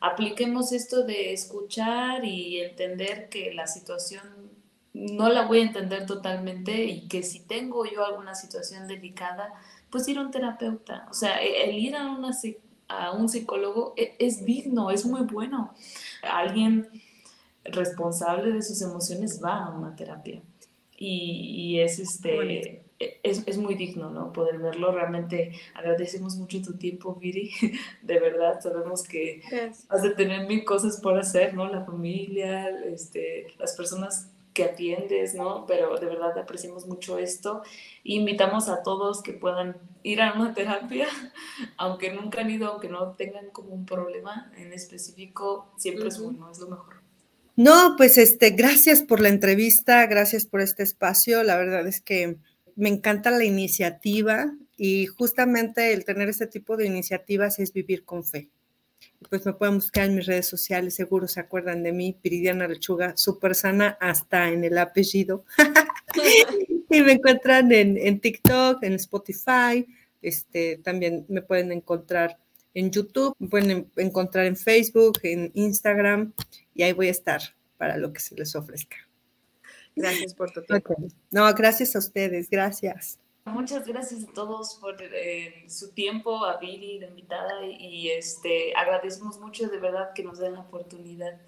[0.00, 4.22] Apliquemos esto de escuchar y entender que la situación
[4.92, 9.52] no la voy a entender totalmente y que si tengo yo alguna situación delicada,
[9.94, 11.06] pues ir a un terapeuta.
[11.08, 12.32] O sea, e, el ir a, una,
[12.88, 15.72] a un psicólogo e, es, digno, es muy bueno.
[16.20, 16.88] Alguien
[17.62, 20.42] responsable de sus emociones va a una terapia
[20.98, 22.82] y, y es este
[23.22, 24.32] es, es, muy digno, ¿no?
[24.32, 24.90] Poder verlo.
[24.90, 27.52] Realmente agradecemos mucho tu tiempo, Viri.
[28.02, 29.42] De verdad, sabemos que
[29.88, 31.68] has de tener mil cosas por hacer, ¿no?
[31.68, 35.66] La familia, este, las personas que atiendes, ¿no?
[35.66, 37.62] Pero de verdad apreciamos mucho esto.
[38.04, 41.08] invitamos a todos que puedan ir a una terapia,
[41.76, 46.50] aunque nunca han ido, aunque no tengan como un problema en específico, siempre es bueno,
[46.50, 47.02] es lo mejor.
[47.56, 51.42] No, pues este, gracias por la entrevista, gracias por este espacio.
[51.42, 52.36] La verdad es que
[52.76, 58.24] me encanta la iniciativa y justamente el tener este tipo de iniciativas es vivir con
[58.24, 58.50] fe.
[59.28, 63.16] Pues me pueden buscar en mis redes sociales, seguro se acuerdan de mí, Piridiana Lechuga,
[63.16, 65.44] súper sana hasta en el apellido.
[66.90, 69.86] y me encuentran en, en, TikTok, en Spotify,
[70.22, 72.38] este, también me pueden encontrar
[72.74, 76.32] en YouTube, me pueden encontrar en Facebook, en Instagram,
[76.74, 77.40] y ahí voy a estar
[77.76, 78.96] para lo que se les ofrezca.
[79.96, 80.96] Gracias por tu tiempo.
[81.30, 83.18] No, gracias a ustedes, gracias.
[83.46, 89.38] Muchas gracias a todos por eh, su tiempo, a Viri, la invitada, y este, agradecemos
[89.38, 91.38] mucho de verdad que nos den la oportunidad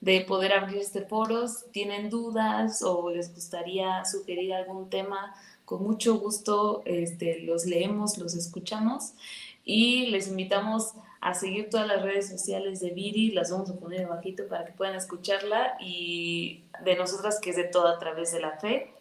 [0.00, 1.46] de poder abrir este foro.
[1.48, 5.34] Si tienen dudas o les gustaría sugerir algún tema,
[5.66, 9.12] con mucho gusto este, los leemos, los escuchamos
[9.64, 14.06] y les invitamos a seguir todas las redes sociales de Viri, las vamos a poner
[14.06, 18.40] abajito para que puedan escucharla y de nosotras que es de todo a través de
[18.40, 18.92] la fe,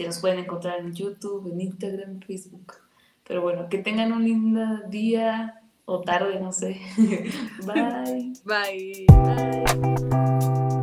[0.00, 2.72] que nos pueden encontrar en YouTube, en Instagram, en Facebook.
[3.28, 6.80] Pero bueno, que tengan un lindo día o tarde, no sé.
[7.66, 8.32] Bye.
[8.46, 9.06] Bye.
[9.06, 10.79] Bye.